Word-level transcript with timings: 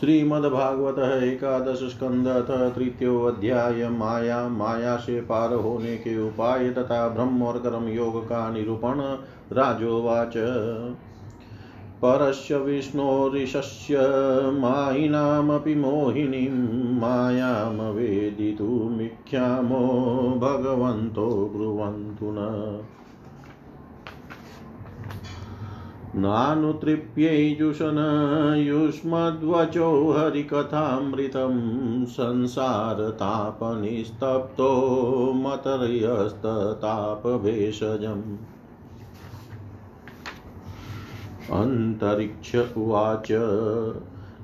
श्रीमद्भागवत 0.00 1.22
एकादश 1.22 1.90
स्कंद 1.90 2.28
अथ 2.28 2.50
अध्याय 2.50 3.88
माया 3.88 4.48
माया 4.48 4.96
से 4.96 5.20
पार 5.20 5.54
होने 5.54 5.96
के 5.96 6.18
उपाय 6.18 6.70
तथा 6.70 7.08
ब्रह्म 7.08 7.42
और 7.42 7.58
कर्म 7.58 7.88
योग 7.88 8.24
का 8.24 8.50
निरूपण 8.50 9.00
राजोवाच 9.52 10.32
परस्य 12.02 12.58
विष्णोरिशस्य 12.58 13.98
मायिनामपि 14.60 15.74
मोहिनीं 15.74 17.00
मायामवेदितुमिख्यामो 17.00 19.78
भगवन्तो 20.38 21.52
ब्रुवन्तु 21.56 22.32
न 22.32 22.84
नानुतृप्यैजुषन 26.14 27.98
युष्मद्वचो 28.58 30.12
हरिकथामृतं 30.12 31.58
संसारतापनिस्तप्तो 32.04 32.94
मतर्यस्ततापभेषजम् 35.34 38.22
अन्तरिक्ष 41.52 42.56
उवाच 42.76 43.30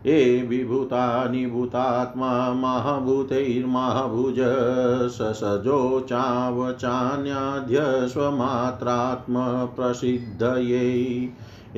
ये 0.06 0.42
विभूतानि 0.42 1.46
भूतात्मा 1.46 2.54
महाभूतैर्महाभुज 2.54 4.36
ससजो 5.12 6.00
चावचान्याद्य 6.00 8.08
स्वमात्रात्मप्रसिद्धयै 8.12 10.90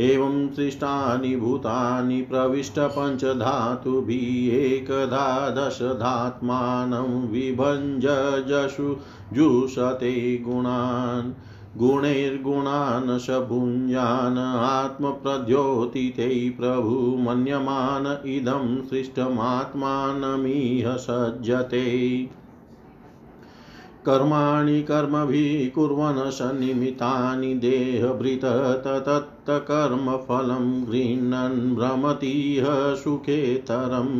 एवं 0.00 0.54
सृष्टानि 0.54 1.36
भूतानि 1.36 2.22
प्रविष्टपञ्चधातुभिः 2.22 4.58
एकधा 4.58 5.50
दशधात्मानं 5.50 7.28
विभञ्जजषु 7.28 8.96
जुषते 9.32 10.44
गुणान् 10.46 11.32
गुणैर्गुणान् 11.78 13.18
स 13.18 13.30
भुञ्जान् 13.48 15.22
प्रभु 15.22 16.58
प्रभुमन्यमान 16.58 18.18
इदं 18.26 18.86
सृष्टमात्मानमिह 18.86 20.96
सज्जते 20.96 22.30
कर्माणि 24.06 24.82
कर्मभिः 24.82 25.74
कुर्वन् 25.74 26.30
सन्निमितानि 26.30 27.54
देहभृत 27.54 28.40
मत्कर्मफलं 29.48 30.64
गृह्णन् 30.84 31.76
भ्रमतीह 31.76 32.64
सुखेतरम् 32.94 34.16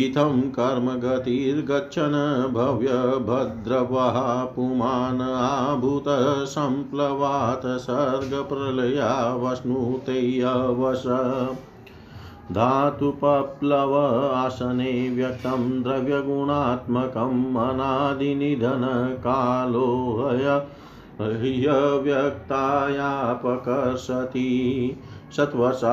इथं 0.00 0.40
कर्म 0.50 0.88
गतिर्गच्छन् 1.00 2.16
भव्यभद्रवः 2.54 4.18
पुमान् 4.54 5.22
आभूतसम्प्लवात् 5.22 6.06
सर्गप्रलया 7.80 9.10
वश्नुतेऽवश 9.34 11.04
धातुपप्लव 12.52 13.94
आसने 14.34 14.92
व्यक्तं 15.10 15.64
द्रव्यगुणात्मकम् 15.82 17.56
अनादिनिधनकालोऽय 17.58 18.38
ह्यव्यक्तायापकर्षति 21.20 22.50
सत्वसायन्नावृष्टिरभविष्यत्युल्बना 25.36 25.93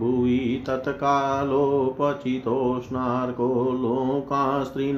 भुवि 0.00 0.40
तत्कालोपचितो 0.66 2.56
स्नार्को 2.80 3.48
लोकास्त्रिन 3.82 4.97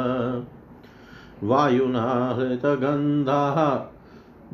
वायुना 1.42 2.34
हृतगन्धाः 2.38 3.60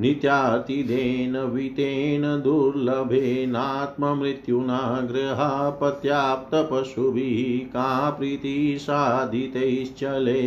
नित्यातिदेन 0.00 1.36
वितेन 1.36 2.40
दुर्लभेनात्ममृत्युना 2.40 5.06
गृहापत्याप्तपशुभिः 5.10 7.66
का 7.66 8.10
प्रीतिसाधितैश्चले 8.10 10.47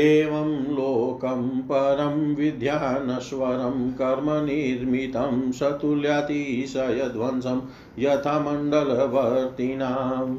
एवं 0.00 0.74
लोकं 0.74 1.60
परं 1.60 2.34
विद्यानश्वरं 2.34 3.92
कर्म 3.92 4.44
निर्मितं 4.44 5.52
सतुल्यातिशयध्वंसं 5.52 7.60
यथा 7.98 8.40
मण्डलवर्तिनाम् 8.40 10.36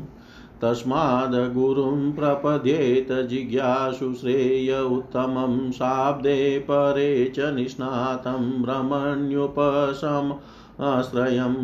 तस्माद्गुरुं 0.62 2.12
प्रपद्येत 2.12 3.08
जिज्ञासु 3.30 4.14
श्रेय 4.14 4.82
उत्तमं 4.82 5.72
शाब्दे 5.72 6.66
परे 6.70 7.34
च 7.36 7.40
निष्णातं 7.56 8.62
भ्रमण्युपशमाश्रयम् 8.64 11.60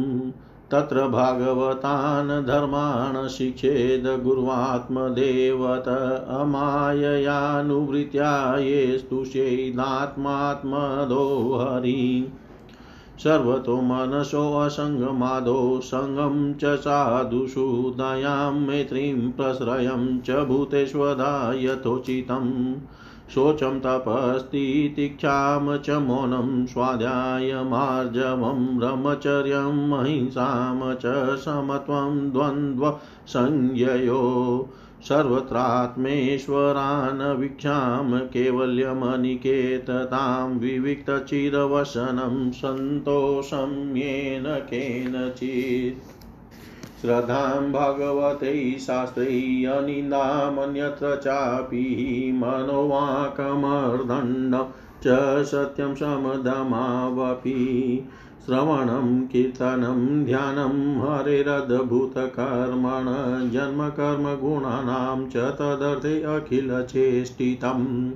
तत्र 0.71 1.07
भागवतान् 1.07 2.45
धर्मान् 2.45 3.29
शिक्षेद 3.29 4.03
गुर्वात्मदेवत 4.23 5.87
अमाययानुवृत्या 6.41 8.57
ये 8.57 8.97
स्तुष्यैदात्मात्मदो 8.97 11.55
हरि 11.55 12.31
सर्वतो 13.23 13.73
मनसोऽसङ्गमादौ 13.87 15.57
सङ्गं 15.87 16.37
च 16.53 16.69
साधुषु 16.85 17.65
दयां 17.97 18.53
मैत्रीं 18.61 19.31
प्रश्रयं 19.31 20.05
च 20.21 20.45
भूतेष्वदा 20.47 21.29
यथोचितम् 21.63 22.49
शोचं 23.33 23.79
तपस्तितिक्षां 23.79 25.77
च 25.77 25.89
मौनं 26.07 26.65
स्वाध्यायमार्जवं 26.65 28.65
ब्रह्मचर्यम् 28.79 29.93
अहिंसां 29.99 30.95
च 31.03 31.37
समत्वं 31.45 32.17
द्वन्द्वसंज्ञयो 32.31 34.17
सर्वत्रात्मेश्वरानवीक्षां 35.07 36.57
केवल्यमनिकेततां 38.33 38.99
विविक्तचिरवसनं 40.59 42.35
सन्तोषं 42.51 43.73
येन 43.97 44.45
केनचित् 44.69 46.09
श्रद्धां 47.01 47.71
भगवते 47.71 48.53
शास्त्रे 48.79 49.25
अनिन्दामन्यत्र 49.65 51.15
चापि 51.23 51.85
मनोवाकमर्दण्डं 52.41 54.65
च 55.05 55.15
सत्यं 55.51 55.93
समदमावपि 55.95 57.55
श्रवणं 58.45 59.09
कीर्तनं 59.31 60.23
ध्यानं 60.25 60.77
हरेरद्भूतकर्मण 61.01 63.09
जन्मकर्मगुणानां 63.51 65.25
च 65.33 65.51
तदर्थे 65.59 66.21
अखिलचेष्टितम् 66.35 67.87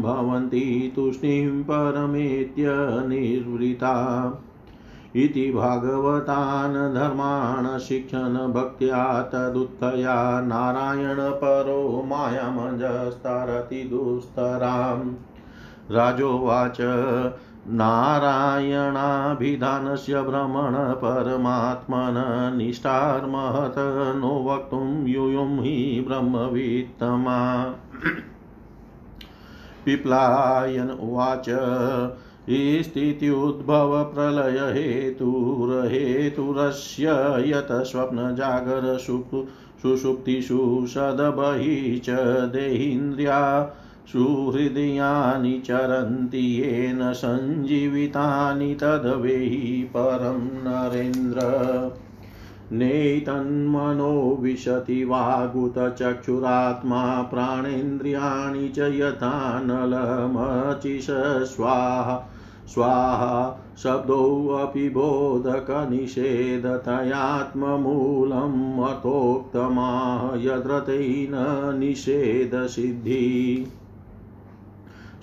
भवन्ति 0.02 0.92
तूष्णीं 0.96 1.62
परमेत्य 1.62 2.64
निर्वृता 3.08 3.94
इति 5.16 5.50
भगवतान् 5.52 6.74
धर्मान् 6.94 7.66
शिक्षन् 7.80 8.36
भक्त्या 8.52 9.04
तदुत्थया 9.32 10.16
नारायणपरो 10.40 12.02
मायामजस्तरति 12.08 13.82
दुस्तराम् 13.90 15.14
राजोवाच 15.90 16.80
नारायणाभिधानस्य 17.80 18.42
भ्रमणपरमात्मन 20.22 22.18
निष्ठार्महत 22.56 23.78
नो 24.16 24.34
वक्तुं 24.44 24.88
यूयुं 25.08 25.48
हि 25.60 26.04
ब्रह्मवित्तमा 26.08 27.38
पिप्लायन 29.84 30.90
उवाच 30.90 31.48
स्थित्युद्भवप्रलयहेतुरहेतुरस्य 32.48 33.22
यत 37.46 37.68
स्वप्नजागरसुप् 37.86 39.46
सुषुप्तिषु 39.82 40.86
सदबहि 40.86 42.00
च 42.04 42.10
देहीन्द्रिया 42.52 43.62
सुहृदयानि 44.12 45.62
चरन्ति 45.66 46.60
येन 46.60 47.12
सञ्जीवितानि 47.12 48.74
तद्वेहि 48.74 49.90
परं 49.96 50.40
नरेन्द्र 50.66 51.40
नेतन्मनो 52.72 54.38
विशति 54.40 55.04
वागुतचक्षुरात्मा 55.04 57.22
प्राणेन्द्रियाणि 57.22 58.68
च 58.68 58.78
यथा 58.94 59.60
नलमचिष 59.64 61.06
स्वाहा 61.56 62.32
स्वाहा 62.68 63.62
शब्दोऽपि 63.82 64.88
बोधकनिषेधतयात्ममूलम् 64.94 65.12
अथोक्तमाह 68.84 70.36
यद्रतेन 70.42 71.34
निषेधसिद्धि 71.78 73.24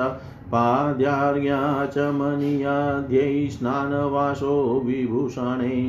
पाद्यार्या 0.52 1.60
च 1.86 2.04
मनीयाद्यै 2.20 3.32
स्नानवासो 3.56 4.54
विभूषणे 4.86 5.80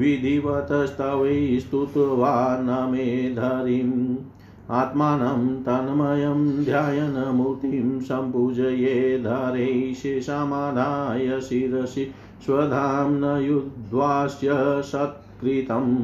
विधिवतस्तवै 0.00 1.59
स्तुत्वा 1.59 2.31
न 2.61 2.69
मेधरिम् 2.91 3.97
आत्मानं 4.71 5.63
तन्मयं 5.63 6.65
ध्यायनमूर्तिं 6.65 7.99
सम्पूजयेधारे 7.99 9.93
शेषामादाय 9.93 11.41
शिरसि 11.41 12.13
स्वधाम्न 12.45 13.41
युद्ध्वास्य 13.43 14.49
सत्कृतम् 14.81 16.04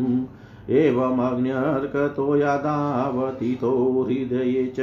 एवमग्न्यर्कतो 0.70 2.36
यदावतितो 2.36 4.04
हृदये 4.04 4.74
च 4.76 4.80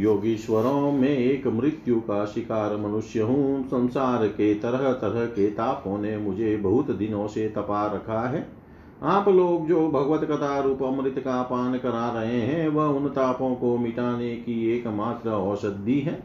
योगीश्वरों 0.00 0.92
में 0.92 1.08
एक 1.08 1.46
मृत्यु 1.46 2.00
का 2.00 2.24
शिकार 2.26 2.76
मनुष्य 2.76 3.20
हूँ 3.22 3.62
संसार 3.68 4.26
के 4.28 4.54
तरह 4.54 4.92
तरह 4.92 5.26
के 5.26 5.50
तापों 5.50 5.98
ने 5.98 6.16
मुझे 6.18 6.56
बहुत 6.58 6.90
दिनों 6.90 7.26
से 7.28 7.48
तपा 7.48 7.86
रखा 7.86 8.20
है 8.28 8.46
आप 9.02 9.28
लोग 9.28 9.68
जो 9.68 9.88
भगवत 9.88 10.24
कथा 10.24 10.58
रूप 10.60 10.82
अमृत 10.82 11.18
का 11.18 11.42
पान 11.42 11.78
करा 11.78 12.08
रहे 12.10 12.40
हैं 12.40 12.68
वह 12.68 12.84
उन 12.84 13.08
तापों 13.08 13.54
को 13.54 13.76
मिटाने 13.78 14.34
की 14.36 14.70
एकमात्र 14.70 15.30
औषधि 15.30 15.98
है 16.00 16.22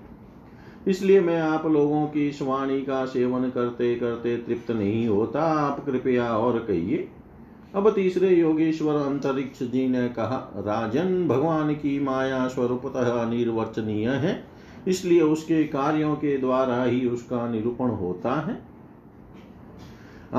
इसलिए 0.88 1.20
मैं 1.22 1.40
आप 1.42 1.66
लोगों 1.66 2.06
की 2.08 2.28
इस 2.30 2.42
वाणी 2.42 2.82
का 2.82 3.06
सेवन 3.06 3.50
करते 3.50 3.96
करते 3.96 4.38
तृप्त 4.38 4.72
नहीं 4.72 5.08
होता 5.08 5.44
आप 5.44 5.86
कृपया 5.86 6.28
और 6.38 6.60
कहिए 6.60 7.08
अब 7.76 7.90
तीसरे 7.90 8.30
योगेश्वर 8.30 8.96
अंतरिक्ष 8.96 9.64
जी 9.64 9.88
ने 9.88 10.08
कहा 10.10 10.38
राजन 10.58 11.28
भगवान 11.28 11.74
की 11.74 12.00
माया 12.00 12.48
स्वरूपतः 12.48 13.12
अनिर्वचनीय 13.12 14.10
है 14.10 14.44
इसलिए 14.88 15.22
उसके 15.22 15.64
कार्यों 15.64 16.16
के 16.16 16.38
द्वारा 16.38 16.84
ही 16.84 17.06
उसका 17.08 17.48
निरूपण 17.48 17.90
होता 17.96 18.34
है 18.42 18.62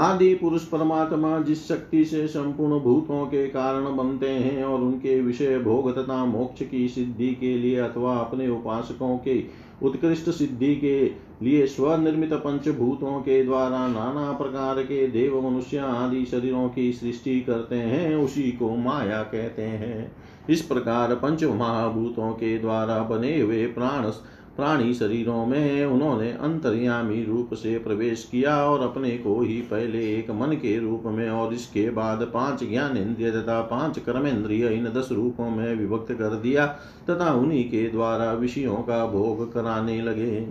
आदि 0.00 0.34
पुरुष 0.34 0.64
परमात्मा 0.64 1.38
जिस 1.40 1.66
शक्ति 1.68 2.04
से 2.04 2.26
संपूर्ण 2.26 2.78
भूतों 2.80 3.26
के 3.26 3.46
कारण 3.48 3.96
बनते 3.96 4.28
हैं 4.28 4.64
और 4.64 4.80
उनके 4.80 5.20
विषय 5.20 5.58
भोग 5.58 5.90
तथा 5.98 6.24
मोक्ष 6.24 6.62
की 6.62 6.88
सिद्धि 6.88 7.34
के 7.34 7.54
लिए 7.58 7.76
अथवा 7.78 8.16
अपने 8.16 8.48
उपासकों 8.48 9.16
के 9.18 9.42
उत्कृष्ट 9.82 10.30
सिद्धि 10.30 10.74
के 10.76 10.98
लिए 11.42 11.66
स्वनिर्मित 11.66 12.32
पंचभूतों 12.34 13.20
के 13.20 13.42
द्वारा 13.44 13.86
नाना 13.88 14.32
प्रकार 14.32 14.82
के 14.82 15.06
देव 15.08 15.40
मनुष्य 15.40 15.78
आदि 15.78 16.24
शरीरों 16.24 16.68
की 16.68 16.92
सृष्टि 16.92 17.40
करते 17.40 17.76
हैं 17.76 18.14
उसी 18.16 18.50
को 18.52 18.76
माया 18.76 19.22
कहते 19.22 19.62
हैं 19.62 20.12
इस 20.50 20.62
प्रकार 20.62 21.14
पंच 21.14 21.44
महाभूतों 21.44 22.32
के 22.32 22.58
द्वारा 22.58 22.98
बने 23.02 23.38
हुए 23.40 23.66
प्राण 23.66 24.10
प्राणी 24.56 24.94
शरीरों 24.94 25.46
में 25.46 25.84
उन्होंने 25.86 26.30
अंतर्यामी 26.30 27.22
रूप 27.24 27.54
से 27.54 27.78
प्रवेश 27.78 28.28
किया 28.30 28.56
और 28.64 28.82
अपने 28.82 29.10
को 29.18 29.40
ही 29.40 29.60
पहले 29.60 30.02
एक 30.14 30.30
मन 30.30 30.52
के 30.52 30.78
रूप 30.78 31.02
में 31.06 31.28
और 31.30 31.54
इसके 31.54 31.88
बाद 31.90 32.22
पांच 32.34 32.64
ज्ञानेन्द्रिय 32.64 33.30
तथा 33.30 33.60
पांच 33.60 33.98
कर्मेंद्रिय 33.98 34.66
इन 34.68 34.84
दस 34.84 35.08
रूपों 35.12 35.50
में 35.50 35.74
विभक्त 35.74 36.12
कर 36.12 36.34
दिया 36.34 36.66
तथा 37.10 37.32
उन्हीं 37.32 37.64
के 37.64 37.88
द्वारा 37.88 38.32
विषयों 38.32 38.76
का 38.76 39.06
भोग 39.06 39.52
कराने 39.52 40.00
लगे 40.02 40.46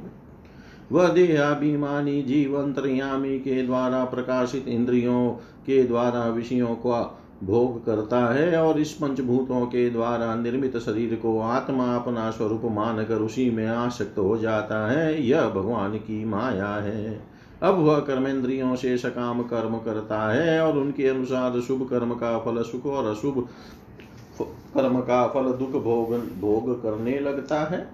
वह 0.92 1.08
देहाभिमानी 1.08 2.22
जीव 2.22 2.62
अंतर्यामी 2.62 3.40
के 3.40 3.62
द्वारा 3.64 4.04
प्रकाशित 4.06 4.68
इंद्रियों 4.68 5.30
के 5.66 5.84
द्वारा 5.84 6.28
विषयों 6.28 6.76
का 6.76 7.20
भोग 7.44 7.86
करता 7.86 8.20
है 8.34 8.62
और 8.62 8.80
इस 8.80 8.92
पंचभूतों 8.94 9.66
के 9.66 9.90
द्वारा 9.90 10.34
निर्मित 10.36 10.78
शरीर 10.78 11.16
को 11.16 11.40
आत्मा 11.42 11.96
अपना 11.96 12.30
स्वरूप 12.32 12.62
मानकर 12.72 13.22
उसी 13.22 13.50
में 13.52 13.68
आसक्त 13.68 14.18
हो 14.18 14.38
जाता 14.38 14.86
है 14.88 15.24
यह 15.24 15.50
भगवान 15.50 15.98
की 15.98 16.24
माया 16.26 16.74
है 16.82 17.22
अब 17.64 17.80
वह 17.80 18.00
कर्मेंद्रियों 18.00 18.76
से 18.76 18.98
सकाम 18.98 19.42
कर्म 19.44 19.78
करता 19.78 20.22
है 20.32 20.62
और 20.62 20.78
उनके 20.78 21.08
अनुसार 21.08 21.60
शुभ 21.62 21.88
कर्म 21.90 22.14
का 22.14 22.38
फल 22.40 22.62
सुख 22.62 22.86
और 22.86 23.06
अशुभ 23.06 23.48
कर्म 24.76 25.00
का 25.02 25.26
फल 25.28 25.52
दुख 25.54 25.82
भोग 25.84 26.16
भोग 26.42 26.82
करने 26.84 27.20
लगता 27.20 27.64
है 27.66 27.88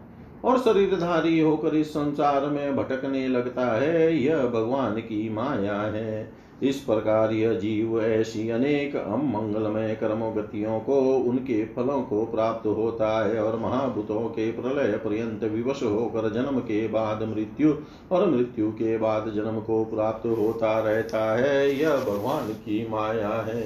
और 0.46 0.60
शरीरधारी 0.60 1.40
होकर 1.40 1.76
इस 1.76 1.90
संसार 1.90 2.46
में 2.46 2.76
भटकने 2.76 3.28
लगता 3.28 3.66
है 3.74 4.16
यह 4.18 4.46
भगवान 4.48 5.00
की 5.02 5.30
माया 5.30 5.82
है 5.82 6.32
इस 6.64 6.80
प्रकार 6.80 7.32
यह 7.32 7.54
जीव 7.54 8.02
ऐसी 8.02 8.50
अनेक 8.50 8.96
अमंगलमय 8.96 9.96
कर्म 9.96 10.30
गतियों 10.32 10.80
को 10.80 11.00
उनके 11.18 11.64
फलों 11.66 12.02
को 12.04 12.26
प्राप्त 12.26 12.66
होता 12.68 13.12
है 13.26 13.44
और 13.44 13.60
महाभूतों 13.60 14.22
के 14.30 14.52
प्रलय 14.52 14.98
पर्यंत 14.98 15.44
विवश 15.44 15.84
होकर 15.84 16.30
जन्म 16.34 16.60
के 16.60 16.88
बाद 16.88 17.24
मृत्यु 17.24 17.74
और 18.12 18.30
मृत्यु 18.30 18.72
के 18.72 18.98
बाद 18.98 19.32
जन्म 19.36 19.60
को 19.60 19.84
प्राप्त 19.86 20.26
होता 20.38 20.80
रहता 20.80 21.24
है 21.36 21.80
यह 21.80 21.96
भगवान 21.96 22.52
की 22.54 22.88
माया 22.90 23.30
है 23.30 23.66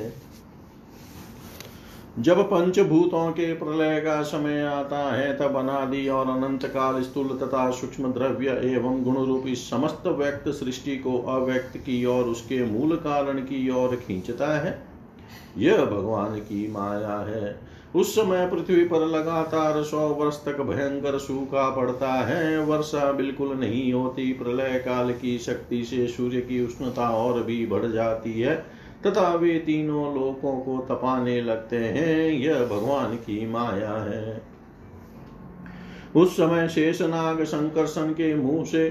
जब 2.16 2.42
पंचभूतों 2.42 3.32
के 3.32 3.54
प्रलय 3.54 4.00
का 4.02 4.22
समय 4.24 4.62
आता 4.64 4.98
है 5.14 5.34
तब 5.38 5.56
अनादि 5.58 6.08
और 6.08 6.30
अनंत 6.30 6.66
काल 6.66 7.02
स्थूल 7.04 7.30
तथा 7.38 7.70
सूक्ष्म 7.72 8.12
द्रव्य 8.14 8.60
एवं 8.66 9.04
गुण 9.04 9.16
रूपी 9.18 9.56
समस्त 9.56 10.08
व्यक्त 10.10 10.50
सृष्टि 10.50 10.98
को 10.98 11.18
अव्यक्त 11.30 11.78
की 11.78 12.04
ओर 12.06 12.26
उसके 12.26 12.64
मूल 12.66 12.96
कारण 12.96 13.40
की 13.40 13.70
ओर 13.76 13.96
खींचता 13.98 14.58
है 14.58 14.78
यह 15.58 15.84
भगवान 15.86 16.36
की 16.40 16.68
माया 16.72 17.18
है 17.28 17.56
उस 17.96 18.14
समय 18.16 18.46
पृथ्वी 18.50 18.84
पर 18.84 19.06
लगातार 19.08 19.82
सौ 19.84 20.08
वर्ष 20.14 20.38
तक 20.46 20.62
भयंकर 20.62 21.18
सूखा 21.18 21.70
पड़ता 21.70 22.14
है 22.26 22.58
वर्षा 22.66 23.12
बिल्कुल 23.12 23.58
नहीं 23.58 23.92
होती 23.94 24.32
प्रलय 24.34 24.80
काल 24.80 25.12
की 25.14 25.38
शक्ति 25.40 25.84
से 25.84 26.08
सूर्य 26.08 26.42
की 26.42 26.64
उष्णता 26.66 27.10
और 27.16 27.44
भी 27.44 27.66
बढ़ 27.66 27.86
जाती 27.86 28.40
है 28.42 28.56
तथा 29.08 29.34
वे 29.34 29.60
तीनों 29.60 30.16
लोकों 30.16 30.58
को 30.60 30.78
तपाने 30.90 31.42
लगते 31.42 31.78
हैं 31.78 32.30
यह 32.30 32.66
भगवान 32.66 33.16
की 33.16 33.46
माया 33.48 33.96
है 34.04 34.42
उस 36.16 36.38
समय 36.38 36.68
नाग 37.02 37.44
संकर्षण 37.44 38.12
के 38.12 38.36
मुंह 38.36 38.66
से 38.66 38.92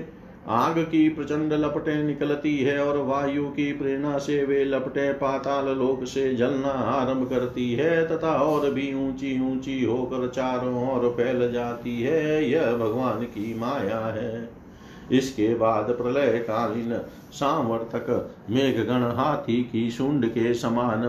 आग 0.48 0.78
की 0.78 1.08
प्रचंड 1.08 1.52
लपटें 1.52 2.02
निकलती 2.04 2.56
है 2.58 2.78
और 2.86 2.96
वायु 2.98 3.44
की 3.44 3.72
प्रेरणा 3.72 4.18
से 4.18 4.44
वे 4.44 4.64
लपटें 4.64 5.14
पाताल 5.14 5.68
लोक 5.68 6.04
से 6.04 6.34
जलना 6.34 6.70
आरंभ 6.70 7.28
करती 7.30 7.72
है 7.72 8.06
तथा 8.06 8.32
और 8.32 8.70
भी 8.70 8.92
ऊंची 8.94 9.50
ऊंची 9.50 9.82
होकर 9.84 10.28
चारों 10.28 10.88
ओर 10.88 11.08
फैल 11.08 11.52
जाती 11.52 12.00
है 12.02 12.50
यह 12.50 12.72
भगवान 12.72 13.22
की 13.24 13.54
माया 13.54 14.00
है 14.00 14.61
इसके 15.10 15.54
बाद 15.54 15.90
प्रलयकालीन 15.90 16.96
सामर्थक 17.32 18.10
मेघगण 18.50 19.02
हाथी 19.16 19.62
की 19.62 19.90
शुंड 19.90 20.26
के 20.28 20.54
समान 20.54 21.09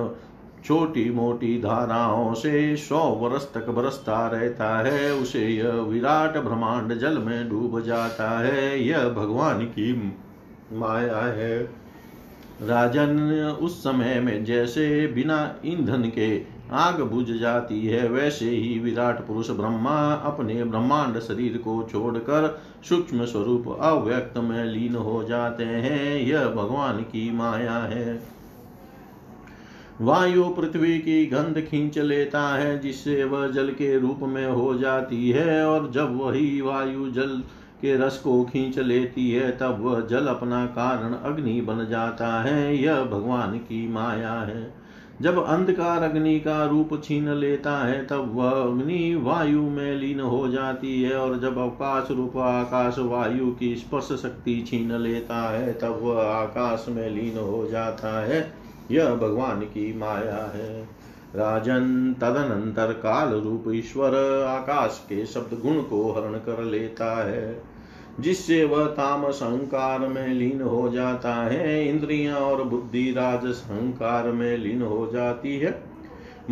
छोटी 0.65 1.09
मोटी 1.09 1.57
धाराओं 1.61 2.33
से 2.33 2.75
सौ 2.77 2.99
वर्ष 2.99 3.43
तक 3.53 3.69
बरसता 3.69 4.27
रहता 4.27 4.77
है 4.77 5.13
उसे 5.13 5.47
यह 5.47 5.71
विराट 5.71 6.37
ब्रह्मांड 6.37 6.93
जल 6.93 7.17
में 7.17 7.49
डूब 7.49 7.79
जाता 7.81 8.29
है 8.39 8.83
यह 8.83 9.09
भगवान 9.09 9.65
की 9.65 9.93
माया 10.73 11.21
है 11.33 11.57
राजन 12.61 13.19
उस 13.61 13.83
समय 13.83 14.19
में 14.19 14.43
जैसे 14.45 15.07
बिना 15.07 15.39
ईंधन 15.65 16.03
के 16.09 16.52
आग 16.73 17.01
बुझ 17.03 17.25
जाती 17.29 17.79
है 17.85 18.07
वैसे 18.09 18.49
ही 18.49 18.77
विराट 18.79 19.19
पुरुष 19.27 19.49
ब्रह्मा 19.51 19.97
अपने 20.25 20.63
ब्रह्मांड 20.63 21.19
शरीर 21.19 21.57
को 21.57 21.81
छोड़कर 21.91 22.47
सूक्ष्म 22.89 23.25
स्वरूप 23.25 23.67
अव्यक्त 23.81 24.37
में 24.39 24.63
लीन 24.65 24.95
हो 24.95 25.23
जाते 25.23 25.63
हैं 25.63 26.15
यह 26.19 26.47
भगवान 26.47 27.01
की 27.03 27.29
माया 27.31 27.77
है 27.85 28.21
वायु 30.01 30.43
पृथ्वी 30.49 30.97
की 30.99 31.25
गंध 31.25 31.59
खींच 31.61 31.97
लेता 31.97 32.41
है 32.55 32.79
जिससे 32.79 33.23
वह 33.23 33.47
जल 33.47 33.69
के 33.71 33.97
रूप 33.99 34.19
में 34.27 34.45
हो 34.45 34.73
जाती 34.77 35.29
है 35.29 35.65
और 35.65 35.91
जब 35.91 36.17
वही 36.17 36.61
वायु 36.61 37.09
जल 37.11 37.41
के 37.81 37.95
रस 37.97 38.17
को 38.19 38.43
खींच 38.43 38.77
लेती 38.79 39.29
है 39.31 39.49
तब 39.57 39.81
वह 39.81 39.99
जल 40.01 40.27
अपना 40.27 40.65
कारण 40.73 41.13
अग्नि 41.13 41.59
बन 41.61 41.85
जाता 41.89 42.41
है 42.41 42.75
यह 42.77 43.03
भगवान 43.03 43.57
की 43.59 43.87
माया 43.87 44.33
है 44.41 44.63
जब 45.21 45.43
अंधकार 45.43 46.03
अग्नि 46.03 46.39
का 46.39 46.65
रूप 46.65 46.89
छीन 47.03 47.29
लेता 47.29 47.77
है 47.77 48.05
तब 48.05 48.31
वह 48.35 48.51
अग्नि 48.51 49.15
वायु 49.15 49.61
में 49.61 49.95
लीन 49.95 50.19
हो 50.19 50.47
जाती 50.47 51.01
है 51.03 51.15
और 51.15 51.39
जब 51.39 51.57
अवकाश 51.57 52.11
रूप 52.11 52.37
आकाश 52.37 52.99
वायु 52.99 53.51
की 53.51 53.75
स्पर्श 53.75 54.11
शक्ति 54.21 54.63
छीन 54.67 54.91
लेता 54.91 55.49
है 55.49 55.73
तब 55.73 55.99
वह 56.01 56.21
आकाश 56.23 56.85
में 56.89 57.09
लीन 57.09 57.37
हो 57.37 57.67
जाता 57.71 58.19
है 58.25 58.53
यह 58.91 59.15
भगवान 59.15 59.61
की 59.61 59.93
माया 59.97 60.43
है 60.55 60.83
राजन 61.35 62.15
तदनंतर 62.21 62.91
काल 62.93 63.33
रूप 63.33 63.63
ईश्वर 63.73 64.15
आकाश 64.47 65.05
के 65.09 65.25
शब्द 65.25 65.59
गुण 65.61 65.81
को 65.81 66.11
हरण 66.11 66.37
कर 66.37 66.63
लेता 66.63 67.15
है 67.27 67.72
जिससे 68.19 68.63
वह 68.63 68.85
तामस 68.85 69.39
अहंकार 69.43 69.99
में 69.99 70.27
लीन 70.27 70.61
हो 70.61 70.89
जाता 70.89 71.35
है 71.35 71.87
इंद्रियां 71.87 72.35
और 72.35 72.63
बुद्धि 72.63 73.11
राजस 73.11 73.65
अहंकार 73.71 74.31
में 74.31 74.57
लीन 74.57 74.81
हो 74.81 75.09
जाती 75.13 75.57
है 75.59 75.93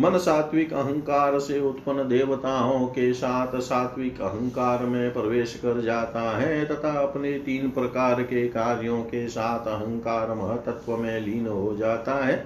मन 0.00 0.18
सात्विक 0.18 0.72
अहंकार 0.72 1.38
से 1.38 1.60
उत्पन्न 1.60 2.08
देवताओं 2.08 2.86
के 2.86 3.12
साथ 3.12 3.58
सात्विक 3.60 4.20
अहंकार 4.20 4.84
में 4.84 5.12
प्रवेश 5.12 5.54
कर 5.54 5.80
जाता 5.80 6.38
है 6.38 6.64
तथा 6.64 6.92
अपने 6.92 7.38
तीन 7.38 7.70
प्रकार 7.70 8.22
के 8.22 8.48
कार्यों 8.48 9.02
के 9.02 9.28
साथ 9.28 9.66
अहंकार 9.66 10.34
महतत्व 10.34 10.96
में 10.96 11.20
लीन 11.20 11.46
हो 11.46 11.76
जाता 11.76 12.24
है 12.24 12.46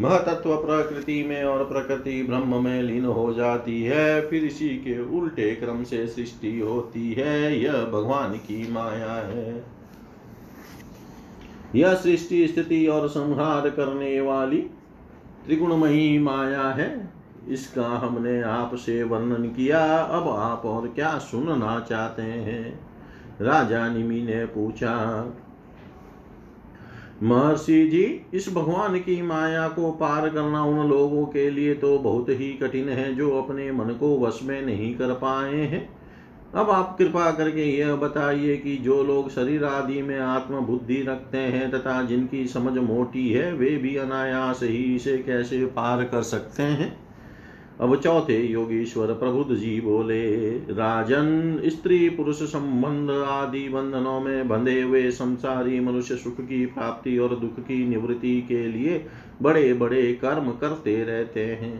महतत्व 0.00 0.56
प्रकृति 0.56 1.22
में 1.22 1.42
और 1.44 1.64
प्रकृति 1.64 2.22
ब्रह्म 2.22 2.62
में 2.64 2.82
लीन 2.82 3.04
हो 3.04 3.32
जाती 3.32 3.82
है 3.82 4.20
फिर 4.28 4.44
इसी 4.44 4.68
के 4.68 4.98
उल्टे 5.18 5.50
क्रम 5.54 5.82
से 5.84 6.06
सृष्टि 6.06 6.58
होती 6.60 7.12
है 7.12 7.60
यह 7.60 7.84
भगवान 7.84 8.36
की 8.38 8.72
माया 8.72 9.14
है 9.14 9.64
यह 11.74 11.94
सृष्टि 11.94 12.46
स्थिति 12.48 12.86
और 12.86 13.08
संहार 13.08 13.70
करने 13.70 14.20
वाली 14.20 14.60
त्रिगुणमयी 15.46 16.18
माया 16.18 16.68
है 16.70 16.90
इसका 17.48 17.86
हमने 17.98 18.40
आपसे 18.42 19.02
वर्णन 19.02 19.44
किया 19.48 19.84
अब 19.98 20.28
आप 20.28 20.64
और 20.66 20.88
क्या 20.88 21.18
सुनना 21.18 21.78
चाहते 21.80 22.22
हैं 22.22 22.64
राजा 23.40 23.88
निमी 23.88 24.22
ने 24.22 24.44
पूछा 24.46 24.96
महर्षि 27.22 27.86
जी 27.86 28.02
इस 28.34 28.48
भगवान 28.52 28.98
की 28.98 29.20
माया 29.22 29.68
को 29.68 29.90
पार 29.92 30.28
करना 30.28 30.62
उन 30.64 30.88
लोगों 30.88 31.24
के 31.26 31.50
लिए 31.50 31.74
तो 31.74 31.98
बहुत 31.98 32.28
ही 32.28 32.52
कठिन 32.52 32.88
है 32.88 33.14
जो 33.14 33.30
अपने 33.42 33.70
मन 33.72 33.94
को 33.94 34.18
वश 34.18 34.40
में 34.42 34.60
नहीं 34.62 34.94
कर 34.94 35.12
पाए 35.14 35.56
हैं 35.56 35.88
अब 36.54 36.70
आप 36.70 36.96
कृपा 36.98 37.30
करके 37.30 37.64
यह 37.64 37.94
बताइए 37.96 38.56
कि 38.56 38.76
जो 38.76 39.02
लोग 39.04 39.30
शरीर 39.30 39.64
आदि 39.64 40.00
में 40.02 40.18
आत्मबुद्धि 40.18 41.02
रखते 41.02 41.38
हैं 41.38 41.70
तथा 41.70 42.02
जिनकी 42.02 42.46
समझ 42.46 42.76
मोटी 42.78 43.28
है 43.28 43.52
वे 43.52 43.76
भी 43.76 43.96
अनायास 43.96 44.62
ही 44.62 44.82
इसे 44.96 45.16
कैसे 45.18 45.64
पार 45.66 46.04
कर 46.04 46.22
सकते 46.22 46.62
हैं 46.62 47.09
अब 47.80 47.94
चौथे 47.96 48.36
योगीश्वर 48.42 49.12
प्रबुद्ध 49.12 49.54
जी 49.54 49.80
बोले 49.80 50.50
राजन 50.70 51.60
स्त्री 51.66 52.08
पुरुष 52.08 52.42
संबंध 52.42 53.10
आदि 53.10 53.68
बंधनों 53.68 54.20
में 54.20 54.48
बंधे 54.48 54.80
हुए 54.82 55.10
संसारी 55.10 55.80
मनुष्य 55.80 56.16
सुख 56.16 56.40
की 56.40 56.66
प्राप्ति 56.66 57.18
और 57.18 57.34
दुख 57.36 57.60
की 57.60 57.88
निवृत्ति 57.88 58.40
के 58.48 58.66
लिए 58.68 59.06
बड़े 59.42 59.72
बड़े 59.74 60.12
कर्म 60.14 60.50
करते 60.50 61.04
रहते 61.04 61.44
हैं 61.44 61.79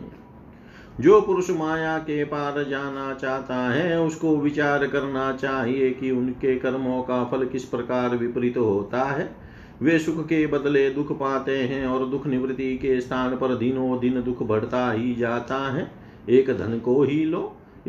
जो 0.99 1.21
पुरुष 1.21 1.49
माया 1.49 1.97
के 1.97 2.23
पार 2.23 2.63
जाना 2.63 3.13
चाहता 3.13 3.55
है 3.69 4.01
उसको 4.01 4.35
विचार 4.37 4.87
करना 4.87 5.31
चाहिए 5.31 5.91
कि 5.91 6.11
उनके 6.11 6.55
कर्मों 6.55 7.01
का 7.01 7.23
फल 7.23 7.45
किस 7.45 7.65
प्रकार 7.65 8.15
विपरीत 8.15 8.57
होता 8.57 9.03
है 9.03 9.29
वे 9.81 9.97
सुख 9.99 10.25
के 10.25 10.45
बदले 10.47 10.89
दुख 10.89 11.11
पाते 11.11 11.57
हैं 11.59 11.85
और 11.87 12.05
दुख 12.05 12.27
निवृत्ति 12.27 12.75
के 12.77 12.99
स्थान 13.01 13.35
पर 13.35 13.55
दिनों 13.55 13.99
दिन 13.99 14.21
दुख 14.21 14.43
बढ़ता 14.43 14.91
ही 14.91 15.13
जाता 15.15 15.57
है 15.71 15.91
एक 16.29 16.49
धन 16.57 16.77
को 16.79 17.01
ही 17.03 17.23
लो 17.25 17.51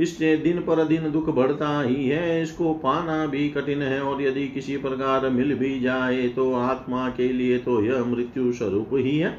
इससे 0.00 0.36
दिन 0.36 0.60
पर 0.60 0.84
दिन 0.84 1.10
दुख 1.12 1.28
बढ़ता 1.28 1.80
ही 1.82 2.08
है 2.08 2.42
इसको 2.42 2.72
पाना 2.74 3.24
भी 3.26 3.48
कठिन 3.48 3.82
है 3.82 4.00
और 4.00 4.22
यदि 4.22 4.46
किसी 4.48 4.76
प्रकार 4.76 5.28
मिल 5.30 5.54
भी 5.54 5.78
जाए 5.80 6.28
तो 6.28 6.52
आत्मा 6.54 7.08
के 7.08 7.32
लिए 7.32 7.58
तो 7.58 7.82
यह 7.84 8.04
मृत्यु 8.04 8.52
स्वरूप 8.52 8.90
ही 8.94 9.18
है 9.18 9.38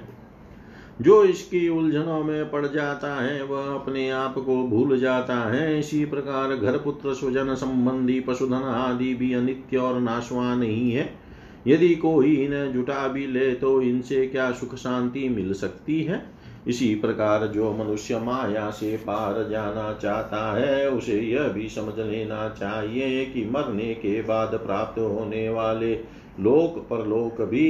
जो 1.01 1.23
इसकी 1.23 1.67
उलझनों 1.69 2.23
में 2.23 2.51
पड़ 2.51 2.65
जाता 2.67 3.15
है 3.15 3.43
वह 3.43 3.73
अपने 3.73 4.09
आप 4.09 4.33
को 4.35 4.61
भूल 4.67 4.99
जाता 4.99 5.37
है 5.49 5.79
इसी 5.79 6.03
प्रकार 6.05 6.55
घर 6.55 6.77
पुत्र 6.77 7.13
स्वजन 7.13 7.53
संबंधी 7.55 8.19
पशुधन 8.19 8.63
आदि 8.65 9.13
भी 9.13 9.33
अनित्य 9.33 9.77
और 9.77 9.99
नाशवान 9.99 10.61
ही 10.63 10.91
है 10.91 11.11
यदि 11.67 11.95
कोई 11.95 12.35
इन्हें 12.35 12.73
जुटा 12.73 13.07
भी 13.07 13.27
ले 13.27 13.53
तो 13.55 13.81
इनसे 13.81 14.25
क्या 14.27 14.51
सुख 14.51 14.75
शांति 14.75 15.27
मिल 15.29 15.53
सकती 15.53 16.01
है 16.03 16.21
इसी 16.67 16.93
प्रकार 16.95 17.47
जो 17.47 17.71
मनुष्य 17.73 18.19
माया 18.19 18.69
से 18.71 18.95
पार 18.97 19.47
जाना 19.49 19.93
चाहता 19.93 20.51
है 20.53 20.89
उसे 20.91 21.19
यह 21.21 21.47
भी 21.47 21.69
समझ 21.69 21.99
लेना 21.99 22.47
चाहिए 22.49 23.25
कि 23.25 23.45
मरने 23.45 23.93
के 23.93 24.21
बाद 24.21 24.55
प्राप्त 24.55 24.99
होने 24.99 25.49
वाले 25.49 25.93
लोक 26.39 26.79
परलोक 26.89 27.41
भी 27.41 27.70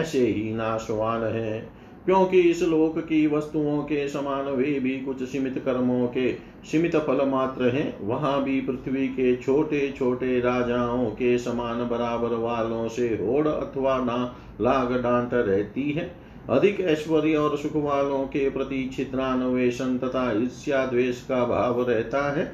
ऐसे 0.00 0.26
ही 0.26 0.52
नाशवान 0.52 1.22
हैं 1.22 1.62
क्योंकि 2.04 2.40
इस 2.40 2.62
लोक 2.62 2.98
की 2.98 3.26
वस्तुओं 3.26 3.82
के 3.82 4.08
समान 4.08 4.44
वे 4.44 4.78
भी 4.80 4.98
कुछ 5.00 5.22
सीमित 5.22 5.62
कर्मों 5.64 6.06
के 6.06 6.30
सीमित 6.70 6.96
फल 6.96 7.24
मात्र 7.28 7.68
है 7.68 7.84
वहां 8.00 8.40
भी 8.42 8.60
पृथ्वी 8.60 9.06
के 9.08 9.34
छोटे 9.36 9.88
छोटे 9.98 10.38
राजाओं 10.40 11.06
के 11.10 11.36
समान 11.38 11.86
बराबर 11.88 12.34
वालों 12.38 12.88
से 12.88 13.08
होड़ 13.16 13.46
अथवा 13.48 13.98
ना 13.98 14.18
लाग 14.60 14.92
डांट 15.02 15.34
रहती 15.34 15.90
है 15.90 16.10
अधिक 16.50 16.80
ऐश्वर्य 16.80 17.36
और 17.36 17.56
सुख 17.56 17.76
वालों 17.76 18.24
के 18.26 18.48
प्रति 18.50 18.88
छिद्रान्वेषण 18.92 19.96
तथा 19.98 20.30
ईर्ष्या 20.32 20.84
द्वेष 20.86 21.20
का 21.22 21.44
भाव 21.44 21.82
रहता 21.82 22.30
है 22.32 22.44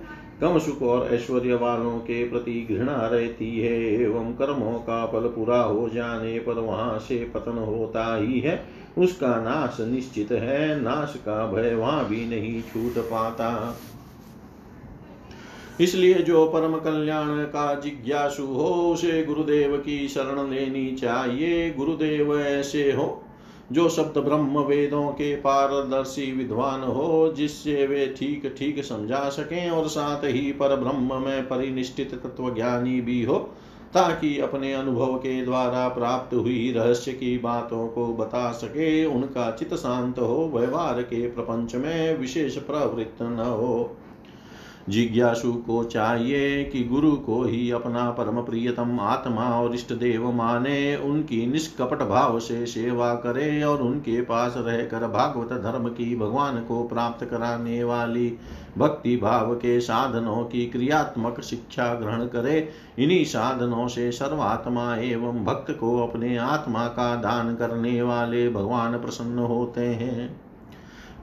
कम 0.41 0.59
सुख 0.59 0.83
और 0.83 1.07
ऐश्वर्य 1.15 1.55
वालों 1.55 1.99
के 2.01 2.23
प्रति 2.29 2.67
घृणा 2.71 2.97
रहती 3.07 3.51
है 3.61 3.73
एवं 3.95 4.33
कर्मों 4.33 4.73
का 4.81 5.05
फल 5.07 5.29
पूरा 5.29 5.61
हो 5.61 5.89
जाने 5.89 6.39
पर 6.39 6.59
वहां 6.59 6.99
से 6.99 7.19
पतन 7.35 7.59
होता 7.59 8.15
ही 8.17 8.41
है 8.41 8.63
उसका 8.99 9.35
नाश 9.41 9.81
निश्चित 9.89 10.33
है 10.33 10.81
नाश 10.83 11.15
का 11.17 11.45
भय 11.47 11.75
वहां 11.75 12.05
भी 12.05 12.25
नहीं 12.27 12.61
छूट 12.63 12.99
पाता 13.05 13.51
इसलिए 15.81 16.15
जो 16.15 16.47
परम 16.47 16.77
कल्याण 16.79 17.45
का 17.45 17.75
जिज्ञासु 17.75 18.47
हो 18.47 18.69
उसे 18.93 19.23
गुरुदेव 19.23 19.77
की 19.77 20.07
शरण 20.09 20.51
लेनी 20.51 20.91
चाहिए 20.93 21.71
गुरुदेव 21.71 22.39
ऐसे 22.41 22.93
हो 22.93 23.25
जो 23.73 23.89
शब्द 23.89 24.19
ब्रह्म 24.19 24.59
वेदों 24.59 25.07
के 25.13 25.35
पारदर्शी 25.37 26.31
विद्वान 26.33 26.83
हो 26.83 27.33
जिससे 27.37 27.87
वे 27.87 28.07
ठीक 28.19 28.55
ठीक 28.59 28.85
समझा 28.85 29.29
सकें 29.29 29.71
और 29.71 29.89
साथ 29.89 30.25
ही 30.25 30.53
पर 30.53 30.77
ब्रह्म 30.77 31.23
में 31.23 31.49
परिनिष्ठित 31.49 32.21
ज्ञानी 32.41 33.01
भी 33.01 33.23
हो 33.25 33.39
ताकि 33.95 34.39
अपने 34.39 34.73
अनुभव 34.75 35.15
के 35.17 35.45
द्वारा 35.45 35.89
प्राप्त 35.89 36.35
हुई 36.35 36.73
रहस्य 36.73 37.13
की 37.13 37.37
बातों 37.39 37.87
को 37.89 38.07
बता 38.15 38.51
सके 38.53 39.05
उनका 39.05 39.51
चित 39.51 39.75
शांत 39.75 40.19
हो 40.19 40.51
व्यवहार 40.55 41.03
के 41.03 41.27
प्रपंच 41.29 41.75
में 41.75 42.19
विशेष 42.19 42.57
प्रवृत्त 42.59 43.23
न 43.23 43.47
हो 43.51 43.97
जिज्ञासु 44.89 45.53
को 45.63 45.83
चाहिए 45.85 46.65
कि 46.65 46.83
गुरु 46.85 47.11
को 47.17 47.43
ही 47.45 47.71
अपना 47.71 48.11
परम 48.11 48.41
प्रियतम 48.43 49.01
आत्मा 49.01 49.49
और 49.55 49.75
इष्ट 49.75 49.93
देव 49.93 50.31
माने 50.33 50.97
उनकी 51.05 51.47
निष्कपट 51.47 52.03
भाव 52.03 52.39
से 52.41 52.65
सेवा 52.67 53.15
करे 53.17 53.63
और 53.63 53.83
उनके 53.83 54.21
पास 54.23 54.55
रहकर 54.57 55.07
भागवत 55.09 55.53
धर्म 55.63 55.89
की 55.89 56.15
भगवान 56.17 56.61
को 56.61 56.83
प्राप्त 56.89 57.25
कराने 57.25 57.83
वाली 57.85 58.29
भक्ति 58.79 59.17
भाव 59.17 59.55
के 59.55 59.79
साधनों 59.81 60.43
की 60.45 60.67
क्रियात्मक 60.67 61.41
शिक्षा 61.41 61.93
ग्रहण 61.95 62.27
करे 62.27 62.59
इन्हीं 62.99 63.25
साधनों 63.25 63.87
से 63.89 64.11
सर्वात्मा 64.13 64.95
एवं 64.97 65.45
भक्त 65.45 65.71
को 65.81 65.97
अपने 66.07 66.37
आत्मा 66.39 66.87
का 66.89 67.15
दान 67.21 67.55
करने 67.57 68.01
वाले 68.03 68.49
भगवान 68.51 68.99
प्रसन्न 68.99 69.39
होते 69.47 69.87
हैं 69.87 70.48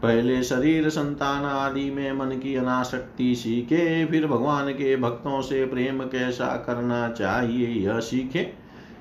पहले 0.02 0.42
शरीर 0.44 0.90
संतान 0.90 1.46
आदि 1.46 1.90
में 1.92 2.12
मन 2.12 2.38
की 2.38 2.56
अनाशक्ति 2.56 3.34
सीखे 3.36 4.06
फिर 4.06 4.28
भगवान 4.28 4.72
के 4.72 4.96
भक्तों 4.96 5.42
से 5.42 5.66
प्रेम 5.66 6.04
कैसा 6.04 6.56
करना 6.58 7.08
चाहिए 7.10 7.68
यह 7.68 8.00
सीखे 8.00 8.52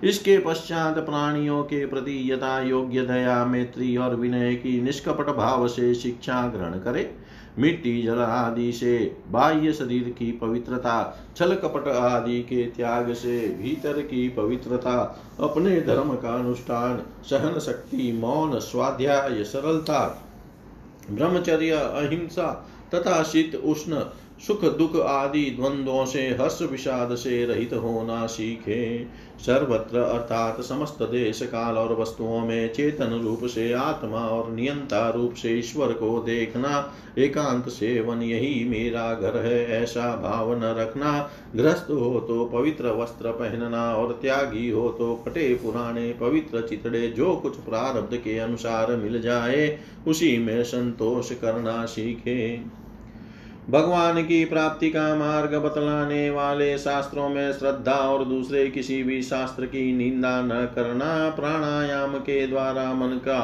इसके 0.04 0.38
पश्चात 0.38 0.98
प्राणियों 0.98 1.62
के 1.62 1.84
प्रति 1.86 2.32
यथा 2.32 2.60
योग्य 2.60 3.00
दया 3.00 3.44
मैत्री 3.44 3.96
और 3.96 4.14
विनय 4.16 4.54
की 4.54 4.80
निष्कपट 4.82 5.30
भाव 5.36 5.66
से 5.68 5.94
शिक्षा 5.94 6.46
ग्रहण 6.46 6.78
करे 6.78 7.10
मिट्टी 7.58 8.02
जल 8.02 8.18
आदि 8.18 8.72
से 8.72 8.96
बाह्य 9.30 9.72
शरीर 9.72 10.08
की 10.08 10.30
पवित्रता 10.32 10.96
छल 11.36 11.54
कपट 11.54 11.88
आदि 11.88 12.40
के 12.42 12.64
त्याग 12.66 13.12
से 13.12 13.38
भीतर 13.62 14.00
की 14.02 14.28
पवित्रता 14.28 14.94
अपने 15.40 15.80
धर्म 15.80 16.14
का 16.14 16.34
अनुष्ठान 16.34 17.02
सहन 17.30 17.58
शक्ति 17.58 18.12
मौन 18.12 18.58
स्वाध्याय 18.60 19.44
सरलता 19.44 20.23
ब्रह्मचर्य 21.10 21.70
अहिंसा 21.70 22.52
तथा 22.94 23.22
शीत 23.22 23.54
उष्ण 23.54 24.04
सुख 24.38 24.64
दुख 24.78 24.96
आदि 24.98 25.44
द्वंद्वों 25.50 26.04
से 26.06 26.22
हर्ष 26.30 26.60
विषाद 26.62 27.14
से 27.14 27.44
रहित 27.46 27.72
होना 27.74 28.24
सीखे 28.26 28.84
सर्वत्र 29.38 29.98
अर्थात 29.98 30.60
समस्त 30.60 31.02
देश 31.02 31.42
काल 31.42 31.78
और 31.78 31.94
वस्तुओं 32.00 32.40
में 32.40 32.72
चेतन 32.72 33.12
रूप 33.22 33.44
से 33.46 33.72
आत्मा 33.72 34.26
और 34.28 34.50
नियंता 34.52 35.08
रूप 35.10 35.34
से 35.34 35.54
ईश्वर 35.58 35.92
को 35.92 36.18
देखना 36.26 36.74
एकांत 37.18 37.68
सेवन 37.68 38.22
यही 38.22 38.64
मेरा 38.64 39.12
घर 39.14 39.40
है 39.44 39.64
ऐसा 39.80 40.14
भाव 40.22 40.54
न 40.54 40.74
रखना 40.78 41.18
ग्रस्त 41.56 41.90
हो 41.90 42.20
तो 42.20 42.44
पवित्र 42.52 42.92
वस्त्र 42.92 43.32
पहनना 43.32 43.88
और 43.94 44.18
त्यागी 44.22 44.68
हो 44.70 44.88
तो 44.98 45.14
फटे 45.26 45.52
पुराने 45.54 46.12
पवित्र 46.20 46.66
चितड़े 46.68 47.08
जो 47.08 47.34
कुछ 47.36 47.58
प्रारब्ध 47.64 48.16
के 48.16 48.38
अनुसार 48.40 48.96
मिल 48.96 49.20
जाए 49.22 49.78
उसी 50.08 50.36
में 50.38 50.62
संतोष 50.64 51.32
करना 51.34 51.84
सीखे 51.86 52.40
भगवान 53.70 54.22
की 54.22 54.44
प्राप्ति 54.44 54.90
का 54.90 55.14
मार्ग 55.14 55.54
बतलाने 55.54 56.30
वाले 56.30 56.76
शास्त्रों 56.78 57.28
में 57.28 57.52
श्रद्धा 57.52 57.92
और 57.92 58.24
दूसरे 58.24 58.66
किसी 58.70 59.02
भी 59.02 59.22
शास्त्र 59.22 59.66
की 59.66 59.92
निंदा 59.92 60.40
न 60.42 60.64
करना 60.74 61.30
प्राणायाम 61.30 62.18
के 62.18 62.46
द्वारा 62.46 62.92
मन 62.94 63.16
का 63.18 63.40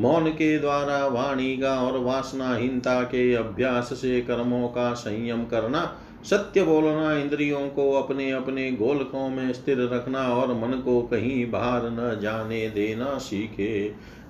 मौन 0.00 0.30
के 0.30 0.58
द्वारा 0.58 1.06
वाणी 1.06 1.56
का 1.56 1.80
और 1.80 1.98
वासनाहीनता 1.98 3.02
के 3.02 3.34
अभ्यास 3.34 3.92
से 3.92 4.20
कर्मों 4.20 4.68
का 4.68 4.92
संयम 4.94 5.44
करना 5.44 5.90
सत्य 6.24 6.62
बोलना 6.62 7.12
इंद्रियों 7.12 7.68
को 7.68 7.92
अपने 7.92 8.30
अपने 8.30 8.70
गोलकों 8.72 9.28
में 9.28 9.52
स्थिर 9.52 9.88
रखना 9.92 10.26
और 10.28 10.52
मन 10.54 10.78
को 10.78 11.00
कहीं 11.02 11.50
बाहर 11.50 11.90
न 11.90 12.18
जाने 12.20 12.68
देना 12.70 13.16
सीखे 13.18 13.94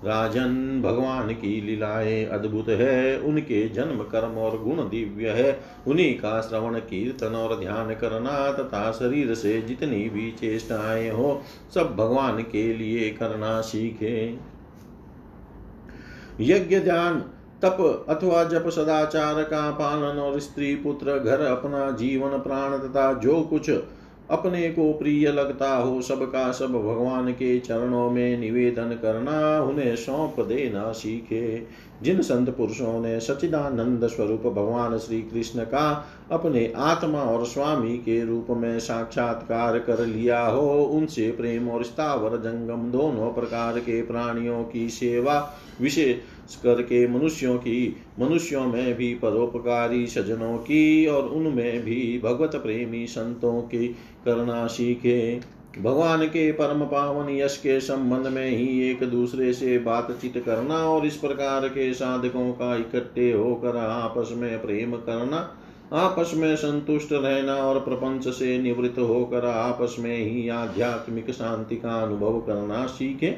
राजन 0.05 0.81
भगवान 0.83 1.33
की 1.35 1.61
लीलाएं 1.61 2.27
अद्भुत 2.29 2.69
है 2.71 3.19
उनके 3.21 3.69
जन्म 3.69 4.03
कर्म 4.05 4.38
और 4.38 4.62
गुण 4.62 4.88
दिव्य 4.88 5.31
है 5.31 5.59
उन्हीं 5.87 6.14
का 6.14 6.40
श्रवण 6.40 6.79
कीर्तन 6.81 7.35
और 7.37 7.59
ध्यान 7.61 7.95
करना 7.95 8.51
तथा 8.53 8.90
शरीर 8.93 9.35
से 9.35 9.61
जितनी 9.62 10.09
भी 10.09 10.31
चेष्टाएं 10.31 11.11
हो 11.11 11.40
सब 11.75 11.95
भगवान 11.97 12.43
के 12.45 12.73
लिए 12.73 13.11
करना 13.11 13.61
सीखे 13.62 14.16
यज्ञ 16.40 16.79
ध्यान 16.81 17.23
तप 17.64 18.07
अथवा 18.09 18.43
जप 18.45 18.69
सदाचार 18.69 19.43
का 19.45 19.71
पालन 19.71 20.19
और 20.19 20.38
स्त्री 20.40 20.75
पुत्र 20.77 21.19
घर 21.19 21.40
अपना 21.47 21.90
जीवन 21.90 22.38
प्राण 22.38 22.79
तथा 22.79 23.12
जो 23.21 23.40
कुछ 23.43 23.71
अपने 24.31 24.69
को 24.71 24.93
प्रिय 24.93 25.31
लगता 25.33 25.75
हो 25.75 26.01
सबका 26.03 26.51
सब 26.53 26.73
भगवान 26.73 27.33
के 27.33 27.59
चरणों 27.61 28.11
में 28.11 28.38
निवेदन 28.38 28.99
करना 29.03 29.61
उन्हें 29.61 29.95
सौंप 29.97 30.40
देना 30.40 30.90
सीखे 30.93 31.66
जिन 32.03 32.21
संत 32.23 32.51
पुरुषों 32.51 33.01
ने 33.01 33.19
सचिदानंद 33.21 34.07
स्वरूप 34.07 34.43
भगवान 34.47 34.99
श्री 34.99 35.21
कृष्ण 35.23 35.64
का 35.64 35.88
अपने 36.31 36.73
आत्मा 36.77 37.23
और 37.23 37.45
स्वामी 37.47 37.97
के 37.99 38.25
रूप 38.25 38.47
में 38.51 38.79
साक्षात्कार 38.79 39.79
कर 39.79 40.05
लिया 40.07 40.40
हो 40.47 40.83
उनसे 40.85 41.31
प्रेम 41.31 41.69
और 41.71 41.85
स्थावर 41.85 42.37
जंगम 42.37 42.90
दोनों 42.90 43.33
प्रकार 43.33 43.79
के 43.79 44.03
प्राणियों 44.03 44.62
की 44.64 44.88
सेवा 44.90 45.38
विशेष 45.81 46.16
करके 46.55 47.07
मनुष्यों 47.09 47.57
की 47.59 47.97
मनुष्यों 48.21 48.66
में 48.66 48.95
भी 48.95 49.14
परोपकारी 49.14 50.07
सजनों 50.07 50.57
की 50.59 51.07
और 51.07 51.29
उनमें 51.29 51.83
भी 51.85 52.21
भगवत 52.25 52.57
प्रेमी 52.57 53.07
संतों 53.07 53.61
की 53.62 53.88
करना 54.25 54.66
सीखे 54.66 55.40
भगवान 55.79 56.27
के 56.27 56.53
परम 56.53 56.85
पावन 56.85 57.29
यश 57.31 57.57
के 57.57 57.81
संबंध 57.81 58.27
में 58.27 58.49
ही 58.49 58.90
एक 58.90 59.05
दूसरे 59.05 59.53
से 59.53 59.79
बातचीत 59.79 60.43
करना 60.47 60.75
और 60.75 61.07
इस 61.07 61.16
प्रकार 61.16 61.69
के 61.69 61.93
साधकों 61.95 62.53
का 62.53 62.75
इकट्ठे 62.77 63.33
होकर 63.33 63.77
आपस 63.77 64.33
में 64.37 64.62
प्रेम 64.62 64.97
करना 64.97 65.49
आपस 65.93 66.33
में 66.35 66.57
संतुष्ट 66.57 67.12
रहना 67.12 67.55
और 67.55 67.81
प्रपंच 67.81 68.29
से 68.29 68.59
निवृत्त 68.59 68.99
होकर 68.99 69.47
आपस 69.47 69.97
में 69.99 70.16
ही 70.16 70.49
आध्यात्मिक 70.49 71.31
शांति 71.31 71.77
का 71.77 72.03
अनुभव 72.03 72.40
करना 72.40 72.87
सीखें 72.87 73.38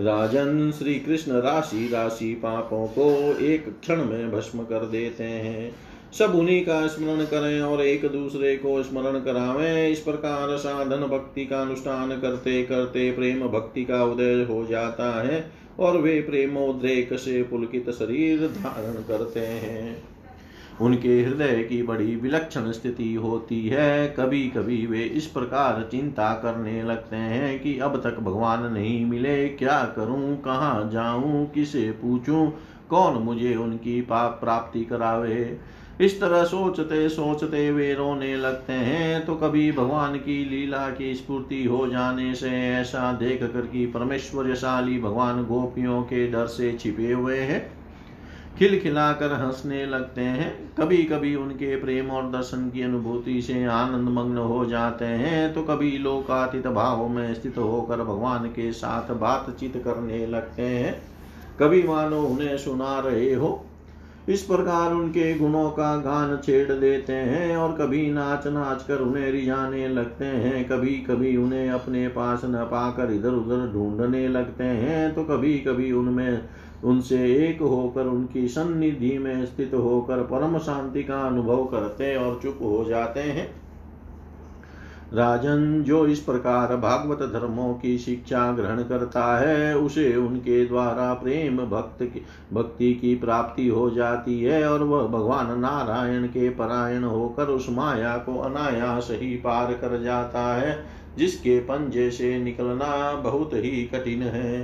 राजन 0.00 0.70
श्री 0.70 0.94
कृष्ण 0.94 1.40
राशि 1.40 1.88
राशि 1.92 2.32
पापों 2.34 2.86
को 2.88 3.10
एक 3.42 3.68
क्षण 3.80 4.04
में 4.04 4.30
भस्म 4.30 4.64
कर 4.64 4.84
देते 4.86 5.24
हैं 5.24 5.70
सब 6.12 6.34
उन्हीं 6.34 6.60
का 6.66 6.86
स्मरण 6.86 7.24
करें 7.24 7.60
और 7.60 7.80
एक 7.82 8.06
दूसरे 8.06 8.56
को 8.56 8.82
स्मरण 8.82 9.18
करावें 9.20 9.88
इस 9.88 10.00
प्रकार 10.00 10.56
साधन 10.56 11.06
भक्ति 11.06 11.46
का 11.46 11.60
अनुष्ठान 11.62 12.20
करते 12.20 12.62
करते 12.62 13.10
प्रेम 13.12 13.46
भक्ति 13.48 13.84
का 13.84 14.04
उदय 14.04 14.44
हो 14.50 14.64
जाता 14.66 15.10
है 15.22 15.44
और 15.78 15.96
वे 15.96 16.20
प्रेमोद्रेक 16.20 17.18
से 17.18 17.42
पुलकित 17.42 17.90
शरीर 17.90 18.46
धारण 18.48 19.02
करते 19.02 19.40
हैं 19.40 19.96
उनके 20.80 21.20
हृदय 21.22 21.62
की 21.62 21.82
बड़ी 21.82 22.14
विलक्षण 22.16 22.70
स्थिति 22.72 23.12
होती 23.14 23.66
है 23.68 24.08
कभी 24.08 24.42
कभी 24.48 24.84
वे 24.86 25.02
इस 25.02 25.26
प्रकार 25.26 25.88
चिंता 25.90 26.32
करने 26.34 26.82
लगते 26.82 27.16
हैं 27.16 27.58
कि 27.60 27.78
अब 27.78 28.00
तक 28.04 28.18
भगवान 28.20 28.72
नहीं 28.72 29.04
मिले 29.06 29.48
क्या 29.48 29.82
करूं 29.96 30.36
कहाँ 30.36 30.90
जाऊं 30.90 31.44
किसे 31.46 31.90
पूछूं 32.02 32.46
कौन 32.90 33.22
मुझे 33.22 33.54
उनकी 33.56 34.00
पाप 34.02 34.38
प्राप्ति 34.40 34.84
करावे 34.84 35.58
इस 36.00 36.20
तरह 36.20 36.44
सोचते 36.44 37.08
सोचते 37.08 37.70
वे 37.70 37.92
रोने 37.94 38.36
लगते 38.36 38.72
हैं 38.72 39.24
तो 39.26 39.34
कभी 39.34 39.70
भगवान 39.72 40.14
की 40.16 40.44
लीला 40.44 40.88
की 40.90 41.14
स्फूर्ति 41.14 41.64
हो 41.64 41.86
जाने 41.86 42.34
से 42.34 42.50
ऐसा 42.70 43.12
देख 43.12 43.42
कर 43.42 43.66
कि 43.66 43.84
परमेश्वरशाली 43.86 44.98
भगवान 45.00 45.44
गोपियों 45.44 46.02
के 46.02 46.26
डर 46.26 46.46
से 46.46 46.72
छिपे 46.72 47.12
हुए 47.12 47.38
हैं 47.40 47.77
खिलखिलाकर 48.58 49.32
हंसने 49.32 49.84
लगते 49.86 50.20
हैं 50.20 50.50
कभी 50.78 50.96
कभी 51.04 51.34
उनके 51.34 51.76
प्रेम 51.76 52.10
और 52.10 52.30
दर्शन 52.30 52.68
की 52.70 52.82
अनुभूति 52.82 53.40
से 53.42 53.64
आनंद 53.64 54.08
मग्न 54.08 54.38
हो 54.44 54.64
जाते 54.66 55.04
हैं 55.04 55.52
तो 55.54 55.62
कभी 55.62 55.90
लोकातीत 55.98 56.66
भाव 56.72 57.06
में 57.08 57.34
स्थित 57.34 57.58
होकर 57.58 58.02
भगवान 58.04 58.48
के 58.48 58.72
साथ 58.72 59.14
बातचीत 59.16 59.82
करने 59.84 60.26
लगते 60.26 60.62
हैं 60.62 61.00
कभी 61.60 61.82
मानो 61.82 62.22
उन्हें 62.22 62.56
सुना 62.58 62.98
रहे 62.98 63.32
हो 63.34 63.64
इस 64.28 64.42
प्रकार 64.42 64.92
उनके 64.92 65.32
गुणों 65.34 65.70
का 65.70 65.96
गान 65.96 66.36
छेड़ 66.36 66.72
देते 66.72 67.12
हैं 67.12 67.56
और 67.56 67.76
कभी 67.76 68.10
नाच 68.10 68.46
नाच 68.46 68.82
कर 68.82 69.00
उन्हें 69.00 69.30
रिझाने 69.32 69.88
लगते 69.88 70.24
हैं 70.24 70.68
कभी 70.68 70.94
कभी 71.00 71.36
उन्हें 71.36 71.68
अपने 71.70 72.06
पास 72.08 72.44
न 72.44 72.64
पाकर 72.64 73.12
इधर 73.12 73.34
उधर 73.34 73.66
ढूंढने 73.72 74.28
लगते 74.28 74.64
हैं 74.64 75.14
तो 75.14 75.24
कभी 75.24 75.58
कभी 75.58 75.92
उनमें 75.92 76.40
उनसे 76.84 77.24
एक 77.48 77.60
होकर 77.60 78.06
उनकी 78.06 78.48
सन्निधि 78.48 79.18
में 79.18 79.46
स्थित 79.46 79.74
होकर 79.74 80.22
परम 80.22 80.58
शांति 80.58 81.02
का 81.02 81.20
अनुभव 81.20 81.64
करते 81.64 82.16
और 82.16 82.38
चुप 82.42 82.58
हो 82.62 82.84
जाते 82.84 83.20
हैं 83.20 83.48
राजन 85.14 85.82
जो 85.82 86.06
इस 86.06 86.18
प्रकार 86.20 86.76
भागवत 86.76 87.18
धर्मों 87.32 87.72
की 87.74 87.96
शिक्षा 87.98 88.52
ग्रहण 88.52 88.82
करता 88.82 89.24
है 89.38 89.76
उसे 89.76 90.14
उनके 90.16 90.64
द्वारा 90.66 91.12
प्रेम 91.14 91.56
भक्त 91.56 92.02
की 92.02 92.22
भक्ति 92.52 92.92
की 92.94 93.14
प्राप्ति 93.14 93.68
हो 93.68 93.88
जाती 93.90 94.40
है 94.42 94.68
और 94.68 94.82
वह 94.82 95.06
भगवान 95.06 95.58
नारायण 95.60 96.26
के 96.26 96.48
परायण 96.50 97.04
होकर 97.04 97.46
उस 97.46 97.68
माया 97.70 98.16
को 98.16 98.38
अनायास 98.38 99.08
ही 99.12 99.34
पार 99.36 99.72
कर 99.72 100.02
जाता 100.02 100.54
है 100.54 100.78
जिसके 101.18 101.58
पंजे 101.60 102.10
से 102.10 102.38
निकलना 102.38 103.12
बहुत 103.14 103.54
ही 103.54 103.82
कठिन 103.84 104.22
है 104.22 104.64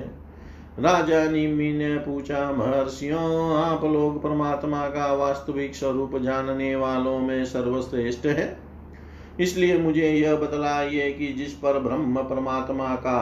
राजा 0.78 1.24
निमी 1.30 1.72
ने 1.72 1.96
पूछा 1.98 2.52
महर्षियों 2.52 3.56
आप 3.56 3.84
लोग 3.84 4.22
परमात्मा 4.22 4.88
का 4.88 5.12
वास्तविक 5.12 5.74
स्वरूप 5.74 6.16
जानने 6.16 6.76
वालों 6.76 7.18
में 7.18 7.44
सर्वश्रेष्ठ 7.44 8.26
है 8.26 8.56
इसलिए 9.40 9.78
मुझे 9.78 10.10
यह 10.10 10.34
बतलाइए 10.36 11.10
कि 11.12 11.32
जिस 11.32 11.52
पर 11.52 11.78
ब्रह्म 11.78 12.22
परमात्मा 12.22 12.94
का 12.94 13.22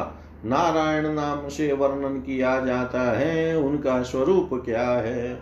नारायण 0.45 1.13
नाम 1.13 1.49
से 1.49 1.73
वर्णन 1.73 2.21
किया 2.21 2.59
जाता 2.61 3.03
है 3.19 3.57
उनका 3.57 4.03
स्वरूप 4.03 4.51
क्या 4.65 4.89
है 4.91 5.31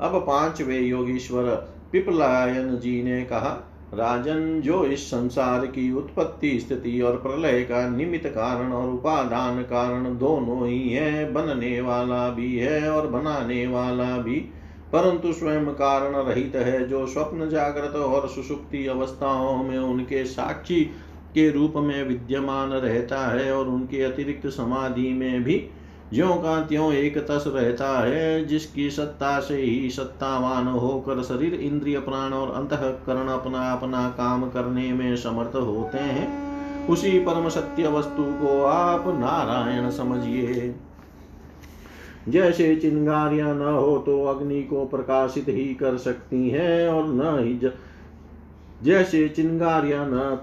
अब 0.00 0.18
पांचवे 0.18 0.78
योगीश्वर 0.78 1.50
पिपलायन 1.92 2.78
जी 2.78 3.02
ने 3.02 3.22
कहा 3.24 3.73
राजन 3.94 4.60
जो 4.60 4.84
इस 4.86 5.06
संसार 5.06 5.66
की 5.66 5.90
उत्पत्ति 5.92 6.58
स्थिति 6.60 7.00
और 7.00 7.16
प्रलय 7.16 7.62
का 7.62 7.88
निमित्त 7.88 8.26
कारण 8.26 8.72
और 8.72 8.88
उपादान 8.90 9.62
कारण 9.62 10.16
दोनों 10.18 10.68
ही 10.68 10.88
है 10.88 11.32
बनने 11.32 11.80
वाला 11.80 12.28
भी 12.28 12.56
है 12.56 12.90
और 12.90 13.06
बनाने 13.06 13.66
वाला 13.66 14.16
भी 14.18 14.40
परंतु 14.92 15.32
स्वयं 15.32 15.66
कारण 15.74 16.16
रहित 16.16 16.56
है 16.56 16.86
जो 16.88 17.06
स्वप्न 17.06 17.48
जागृत 17.48 17.94
और 17.96 18.28
सुसुप्ति 18.28 18.86
अवस्थाओं 18.86 19.62
में 19.64 19.78
उनके 19.78 20.24
साक्षी 20.24 20.80
के 21.34 21.48
रूप 21.50 21.72
में 21.76 22.02
विद्यमान 22.02 22.72
रहता 22.72 23.26
है 23.28 23.52
और 23.52 23.68
उनके 23.68 24.02
अतिरिक्त 24.02 24.46
समाधि 24.48 25.08
में 25.12 25.42
भी 25.44 25.56
ज्यो 26.14 26.28
का 26.28 26.60
त्यों 26.60 26.92
एक 26.92 27.18
तस 27.18 27.44
रहता 27.46 27.98
है 27.98 28.44
जिसकी 28.44 28.90
सत्ता 28.90 29.40
से 29.40 29.56
ही 29.56 29.90
सत्तावान 29.90 30.66
होकर 30.66 31.22
शरीर 31.22 31.54
इंद्रिय 31.54 31.98
प्राण 31.98 32.32
और 32.32 32.54
अंतकरण 32.54 33.28
अपना 33.28 33.72
अपना 33.72 34.08
काम 34.08 34.50
करने 34.50 34.92
में 34.92 35.16
समर्थ 35.16 35.56
होते 35.56 35.98
हैं 35.98 36.44
उसी 36.86 37.18
परम 37.18 37.48
सत्य 37.48 37.88
वस्तु 37.88 38.22
को 38.22 38.62
आप 38.62 39.04
नारायण 39.08 39.90
समझिए 39.90 40.74
जैसे 42.28 42.76
चिंगारियां 42.76 43.54
न 43.54 43.60
हो 43.60 43.98
तो 43.98 44.24
अग्नि 44.24 44.62
को 44.62 44.84
प्रकाशित 44.84 45.48
ही 45.48 45.74
कर 45.74 45.96
सकती 45.96 46.48
हैं 46.50 46.88
और 46.88 47.08
न 47.08 47.44
ही 47.44 47.54
ज... 47.54 47.72
जैसे 48.82 49.28
चिंगारियां 49.28 50.06
न 50.08 50.38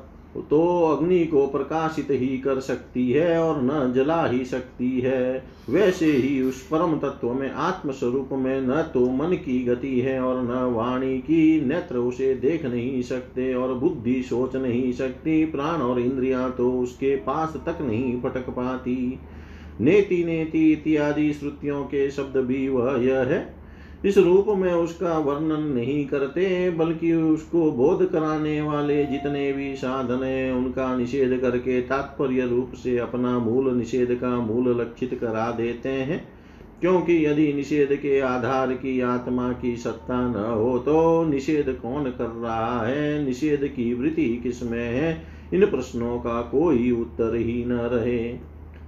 तो 0.36 0.62
अग्नि 0.86 1.26
को 1.26 1.46
प्रकाशित 1.48 2.08
ही 2.12 2.38
कर 2.38 2.60
सकती 2.60 3.12
है 3.12 3.40
और 3.40 3.62
न 3.62 3.92
जला 3.94 4.26
ही 4.26 4.46
सकती 4.46 5.00
है 5.00 5.44
वैसे 5.70 6.12
ही 6.12 6.42
उस 6.42 6.62
परम 6.68 6.98
तत्व 7.00 7.34
में 7.34 7.50
आत्मस्वरूप 7.52 8.30
में 8.34 8.62
न 8.62 8.82
तो 8.94 9.06
मन 9.10 9.36
की 9.36 9.64
गति 9.64 10.00
है 10.00 10.20
और 10.22 10.42
न 10.44 10.64
वाणी 10.74 11.18
की 11.20 11.62
नेत्र 11.62 11.98
उसे 11.98 12.34
देख 12.36 12.66
नहीं 12.66 13.02
सकते 13.02 13.54
और 13.54 13.74
बुद्धि 13.74 14.22
सोच 14.24 14.56
नहीं 14.56 14.92
सकती 14.94 15.46
प्राण 15.46 15.82
और 15.82 16.00
इंद्रियां 16.00 16.50
तो 16.52 16.72
उसके 16.72 17.16
पास 17.16 17.62
तक 17.66 17.82
नहीं 17.82 18.22
फटक 18.22 18.50
पाती 18.50 19.20
नेति 19.82 20.24
नेति 20.24 20.72
इत्यादि 20.72 21.34
श्रुतियों 21.34 21.84
के 21.84 22.10
शब्द 22.12 22.38
भी 22.38 22.68
वह 22.70 23.04
यह 23.04 23.20
है 23.24 23.61
इस 24.06 24.18
रूप 24.18 24.46
में 24.58 24.72
उसका 24.74 25.18
वर्णन 25.18 25.64
नहीं 25.74 26.06
करते 26.06 26.70
बल्कि 26.70 27.12
उसको 27.14 27.72
बोध 27.72 28.06
कराने 28.12 28.60
वाले 28.62 29.04
जितने 29.06 29.52
भी 29.54 29.76
साधन 29.76 30.24
हैं 30.24 30.52
उनका 30.54 30.96
निषेध 30.98 31.40
करके 31.42 31.82
तात्पर्य 31.82 32.46
रूप 32.46 32.72
से 32.74 32.98
अपना 32.98 33.38
मूल 33.40 33.74
निषेध 33.76 34.14
का 34.16 34.38
मूल 34.40 34.70
लक्षित 34.82 35.14
करा 35.14 35.50
देते 35.52 35.90
हैं 35.90 36.24
क्योंकि 36.82 37.26
यदि 37.26 37.52
निषेध 37.54 37.94
के 37.96 38.20
आधार 38.20 38.74
की 38.74 39.00
आत्मा 39.02 39.52
की 39.54 39.76
सत्ता 39.78 40.22
न 40.28 40.46
हो 40.54 40.78
तो 40.80 41.24
निषेध 41.24 41.70
कौन 41.82 42.10
कर 42.12 42.30
रहा 42.38 42.86
है 42.86 43.24
निषेध 43.26 43.68
की 43.68 43.94
वृत्ति 43.94 44.26
किसमें 44.44 44.90
है 44.90 45.12
इन 45.54 45.66
प्रश्नों 45.66 46.18
का 46.20 46.42
कोई 46.42 46.92
उत्तर 46.92 47.36
ही 47.36 47.64
न 47.66 47.78
रहे 47.92 48.22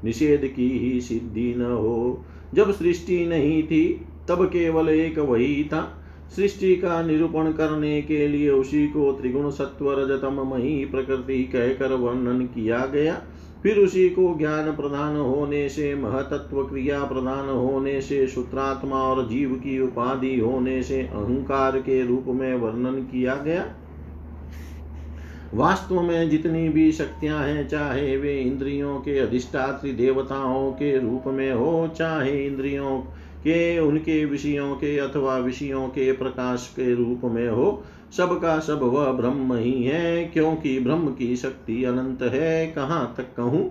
निषेध 0.03 0.47
की 0.55 0.69
ही 0.79 0.99
सिद्धि 1.01 1.53
न 1.57 1.71
हो 1.71 2.25
जब 2.53 2.71
सृष्टि 2.71 3.25
नहीं 3.25 3.61
थी 3.63 3.83
तब 4.27 4.45
केवल 4.45 4.89
एक 4.89 5.19
वही 5.19 5.63
था 5.63 5.81
सृष्टि 6.35 6.75
का 6.75 7.01
निरूपण 7.01 7.51
करने 7.51 8.01
के 8.01 8.27
लिए 8.27 8.49
उसी 8.49 8.87
को 8.87 9.11
त्रिगुण 9.11 9.49
सत्व 9.51 9.91
रजतम 9.91 10.41
मही 10.47 10.85
प्रकृति 10.85 11.43
कहकर 11.43 11.93
वर्णन 11.93 12.45
किया 12.45 12.85
गया 12.85 13.21
फिर 13.63 13.77
उसी 13.77 14.09
को 14.09 14.37
ज्ञान 14.37 14.71
प्रदान 14.71 15.15
होने 15.15 15.67
से 15.69 15.93
महतत्व 15.95 16.63
क्रिया 16.63 17.03
प्रदान 17.03 17.49
होने 17.49 17.99
से 18.01 18.25
सूत्रात्मा 18.27 19.01
और 19.01 19.27
जीव 19.27 19.53
की 19.55 19.79
उपाधि 19.81 20.39
होने 20.39 20.81
से 20.83 21.01
अहंकार 21.03 21.79
के 21.79 22.05
रूप 22.07 22.25
में 22.29 22.53
वर्णन 22.55 23.01
किया 23.03 23.35
गया 23.35 23.65
वास्तव 25.53 26.01
में 26.01 26.29
जितनी 26.29 26.67
भी 26.69 26.91
शक्तियां 26.91 27.43
हैं 27.43 27.67
चाहे 27.67 28.15
वे 28.17 28.35
इंद्रियों 28.39 28.99
के 28.99 29.17
अधिष्ठात्री 29.19 29.91
देवताओं 29.91 30.71
के 30.71 30.97
रूप 30.99 31.27
में 31.27 31.51
हो 31.51 31.87
चाहे 31.87 32.45
इंद्रियों 32.45 32.99
के 33.43 33.79
उनके 33.79 34.25
विषयों 34.25 34.75
के 34.75 34.97
अथवा 34.97 35.37
विषयों 35.37 35.87
के 35.87 36.11
प्रकाश 36.11 36.73
के 36.75 36.95
रूप 36.95 37.21
में 37.23 37.49
हो 37.49 37.83
सबका 38.17 38.59
सब, 38.59 38.65
सब 38.65 38.79
वह 38.83 39.11
ब्रह्म 39.11 39.55
ही 39.55 39.83
है 39.83 40.25
क्योंकि 40.25 40.79
ब्रह्म 40.79 41.07
की 41.07 41.35
शक्ति 41.35 41.83
अनंत 41.83 42.21
है 42.21 42.67
कहाँ 42.67 43.13
तक 43.17 43.35
कहूँ 43.37 43.71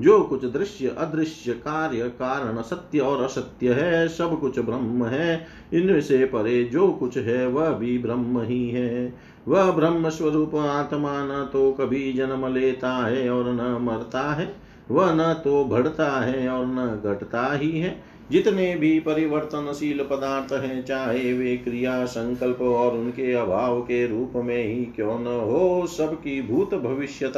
जो 0.00 0.20
कुछ 0.20 0.44
दृश्य 0.44 0.94
अदृश्य 0.98 1.52
कार्य 1.52 2.08
कारण 2.08 2.62
सत्य 2.62 2.98
और 2.98 3.22
असत्य 3.22 3.72
है 3.72 4.08
सब 4.08 4.40
कुछ 4.40 4.58
ब्रह्म 4.58 5.04
है 5.04 5.46
इनमें 5.74 6.00
से 6.00 6.24
परे 6.24 6.64
जो 6.64 6.88
कुछ 6.88 7.16
है 7.16 7.46
वह 7.46 7.70
भी 7.70 7.98
ब्रह्म 7.98 8.42
ही 8.42 8.70
है 8.70 9.14
वह 9.48 9.70
ब्रह्म 9.70 10.08
स्वरूप 10.08 10.54
आत्मा 10.54 11.24
न 11.24 11.50
तो 11.52 11.72
कभी 11.72 12.12
जन्म 12.12 12.54
लेता 12.54 13.06
है 13.06 13.30
और 13.30 13.44
न 13.52 13.78
मरता 13.82 14.34
है 14.34 14.56
वह 14.90 15.14
न 15.14 15.34
तो 15.44 15.64
बढ़ता 15.64 16.20
है 16.20 16.48
और 16.48 16.66
न 16.66 17.02
घटता 17.04 17.52
ही 17.52 17.80
है 17.80 18.13
जितने 18.30 18.74
भी 18.74 18.98
परिवर्तनशील 19.00 20.02
पदार्थ 20.02 20.52
हैं 20.52 20.84
चाहे 20.84 21.32
वे 21.32 21.56
क्रिया 21.56 22.04
संकल्प 22.04 22.60
और 22.62 22.96
उनके 22.96 23.32
अभाव 23.32 23.80
के 23.80 24.06
रूप 24.06 24.32
में 24.36 24.64
ही 24.64 24.84
क्यों 24.96 25.18
न 25.18 25.40
हो 25.40 25.86
सबकी 25.86 26.40
भूत 26.42 26.74
भविष्यत 26.74 27.36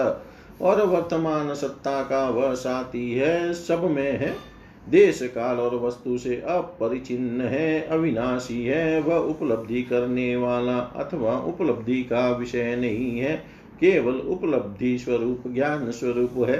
और 0.62 0.86
वर्तमान 0.86 1.54
सत्ता 1.54 2.02
का 2.02 2.28
वह 2.28 2.54
साथी 2.54 3.10
है 3.12 3.52
सब 3.54 3.84
में 3.90 4.18
है 4.18 4.36
देश 4.86 5.22
काल 5.34 5.56
और 5.56 5.74
वस्तु 5.76 6.16
से 6.18 6.36
अपरिचिन्न 6.48 7.40
है 7.40 7.80
अविनाशी 7.88 8.62
है 8.64 9.00
वह 9.00 9.16
उपलब्धि 9.16 9.82
करने 9.82 10.34
वाला 10.36 10.78
अथवा 10.96 11.36
उपलब्धि 11.46 12.02
का 12.02 12.30
विषय 12.30 12.76
नहीं 12.76 13.18
है 13.18 13.34
केवल 13.80 14.14
उपलब्धि 14.28 14.98
स्वरूप 14.98 15.42
ज्ञान 15.48 15.90
स्वरूप 15.90 16.48
है 16.48 16.60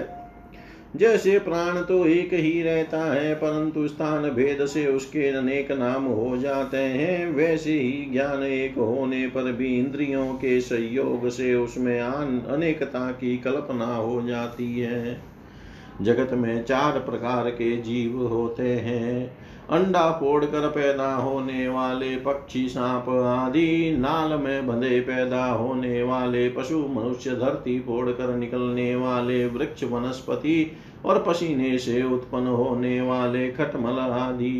जैसे 0.96 1.38
प्राण 1.38 1.80
तो 1.82 2.04
एक 2.06 2.32
ही 2.32 2.62
रहता 2.62 3.02
है 3.04 3.34
परंतु 3.34 3.86
स्थान 3.88 4.28
भेद 4.30 4.64
से 4.66 4.86
उसके 4.86 5.28
अनेक 5.30 5.72
नाम 5.72 6.04
हो 6.04 6.36
जाते 6.36 6.76
हैं 6.76 7.30
वैसे 7.30 7.72
ही 7.72 8.10
ज्ञान 8.12 8.42
एक 8.42 8.78
होने 8.78 9.26
पर 9.26 9.52
भी 9.52 9.76
इंद्रियों 9.78 10.26
के 10.34 10.60
संयोग 10.60 11.28
से 11.28 11.54
उसमें 11.54 12.00
अनेकता 12.00 13.10
की 13.12 13.36
कल्पना 13.36 13.94
हो 13.94 14.22
जाती 14.22 14.72
है 14.80 15.18
जगत 16.02 16.32
में 16.32 16.64
चार 16.64 16.98
प्रकार 17.00 17.50
के 17.50 17.76
जीव 17.76 18.22
होते 18.26 18.68
हैं 18.76 19.26
अंडा 19.70 20.10
कर 20.22 20.68
पैदा 20.68 21.14
होने 21.14 21.68
वाले 21.68 22.16
पक्षी 22.16 22.68
सांप 22.68 23.08
आदि 23.08 23.96
नाल 23.98 24.38
में 24.40 24.66
बंधे 24.66 25.00
पैदा 25.00 25.44
होने 25.46 26.02
वाले 26.02 26.48
पशु 26.48 26.78
मनुष्य 26.90 27.30
धरती 27.36 27.78
फोड़ 27.80 28.10
कर 28.10 28.34
निकलने 28.36 28.94
वाले 28.96 29.46
वृक्ष 29.46 29.84
वनस्पति 29.84 30.54
और 31.04 31.22
पसीने 31.22 31.78
से 31.78 32.02
उत्पन्न 32.04 32.46
होने 32.46 33.00
वाले 33.00 33.48
खटमल 33.50 33.98
आदि 33.98 34.60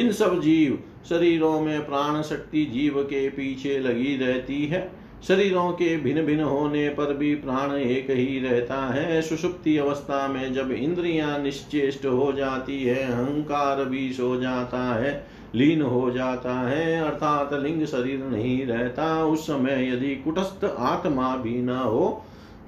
इन 0.00 0.12
सब 0.12 0.40
जीव 0.40 0.78
शरीरों 1.08 1.60
में 1.60 1.86
प्राण 1.86 2.22
शक्ति 2.22 2.64
जीव 2.64 3.02
के 3.02 3.28
पीछे 3.28 3.78
लगी 3.78 4.16
रहती 4.16 4.64
है 4.66 4.88
शरीरों 5.28 5.70
के 5.72 5.96
भिन्न 5.96 6.24
भिन्न 6.26 6.42
होने 6.42 6.88
पर 6.88 7.12
भी 7.14 7.34
प्राण 7.34 7.72
एक 7.72 8.10
ही 8.10 8.38
रहता 8.40 8.80
है 8.86 9.20
सुषुप्ति 9.22 9.76
अवस्था 9.76 10.26
में 10.28 10.52
जब 10.54 10.70
इंद्रियां 10.72 11.42
निश्चेष्ट 11.42 12.04
हो 12.06 12.32
जाती 12.32 12.82
है 12.82 13.02
अहंकार 13.02 13.84
भी 13.84 14.12
सो 14.12 14.36
जाता 14.40 14.82
है 14.94 15.14
लीन 15.54 15.82
हो 15.82 16.10
जाता 16.10 16.54
है 16.60 17.00
अर्थात 17.00 17.52
लिंग 17.52 17.84
शरीर 17.86 18.24
नहीं 18.24 18.66
रहता 18.66 19.24
उस 19.24 19.46
समय 19.46 19.88
यदि 19.88 20.14
कुटस्थ 20.14 20.64
आत्मा 20.64 21.36
भी 21.36 21.54
न 21.62 21.76
हो 21.76 22.24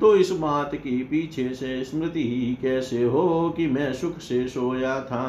तो 0.01 0.15
इस 0.17 0.31
बात 0.31 0.75
की 0.75 0.97
पीछे 1.05 1.49
से 1.55 1.85
स्मृति 1.85 2.23
ही 2.25 2.55
कैसे 2.63 3.03
हो 3.05 3.49
कि 3.57 3.67
मैं 3.67 3.93
सुख 3.93 4.19
से 4.19 4.47
सोया 4.49 5.01
था 5.01 5.25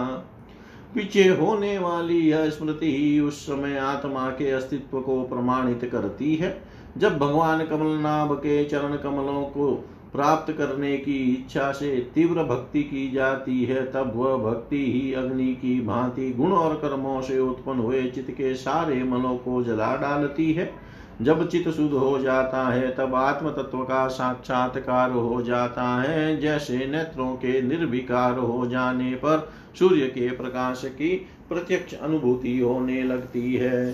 पीछे 0.95 1.27
होने 1.29 1.77
वाली 1.77 2.19
यह 2.19 2.49
स्मृति 2.49 2.91
ही 2.97 3.19
उस 3.19 3.45
समय 3.45 3.77
आत्मा 3.77 4.29
के 4.29 4.51
अस्तित्व 4.51 4.99
को 5.01 5.21
प्रमाणित 5.23 5.89
करती 5.91 6.35
है 6.35 6.57
जब 6.97 7.17
भगवान 7.17 7.65
कमलनाभ 7.65 8.33
के 8.35 8.63
चरण 8.65 8.95
कमलों 8.97 9.43
को 9.47 9.71
प्राप्त 10.13 10.51
करने 10.51 10.95
की 10.97 11.17
इच्छा 11.33 11.71
से 11.71 11.95
तीव्र 12.15 12.43
भक्ति 12.43 12.83
की 12.83 13.09
जाती 13.11 13.63
है 13.63 13.83
तब 13.91 14.11
वह 14.15 14.37
भक्ति 14.43 14.85
ही 14.93 15.13
अग्नि 15.13 15.53
की 15.53 15.79
भांति 15.81 16.31
गुण 16.31 16.51
और 16.51 16.75
कर्मों 16.75 17.21
से 17.21 17.39
उत्पन्न 17.39 17.79
हुए 17.79 18.03
चित्त 18.05 18.31
के 18.31 18.53
सारे 18.55 19.03
मलों 19.03 19.35
को 19.37 19.63
जला 19.63 19.95
डालती 19.95 20.51
है 20.53 20.71
जब 21.21 21.47
चित 21.47 21.67
शुद्ध 21.67 21.93
हो 21.93 22.19
जाता 22.19 22.67
है 22.67 22.89
तब 22.95 23.15
आत्म 23.15 23.49
तत्व 23.51 23.77
का 23.83 24.07
साक्षात्कार 24.07 25.11
हो 25.11 25.41
जाता 25.41 25.87
है 26.01 26.37
जैसे 26.41 26.85
नेत्रों 26.85 27.33
के 27.35 27.61
निर्विकार 27.61 28.37
हो 28.37 28.67
जाने 28.67 29.13
पर 29.15 29.49
सूर्य 29.79 30.07
के 30.07 30.29
प्रकाश 30.29 30.81
की 30.85 31.15
प्रत्यक्ष 31.49 31.93
अनुभूति 31.93 32.59
होने 32.59 33.03
लगती 33.03 33.53
है 33.55 33.83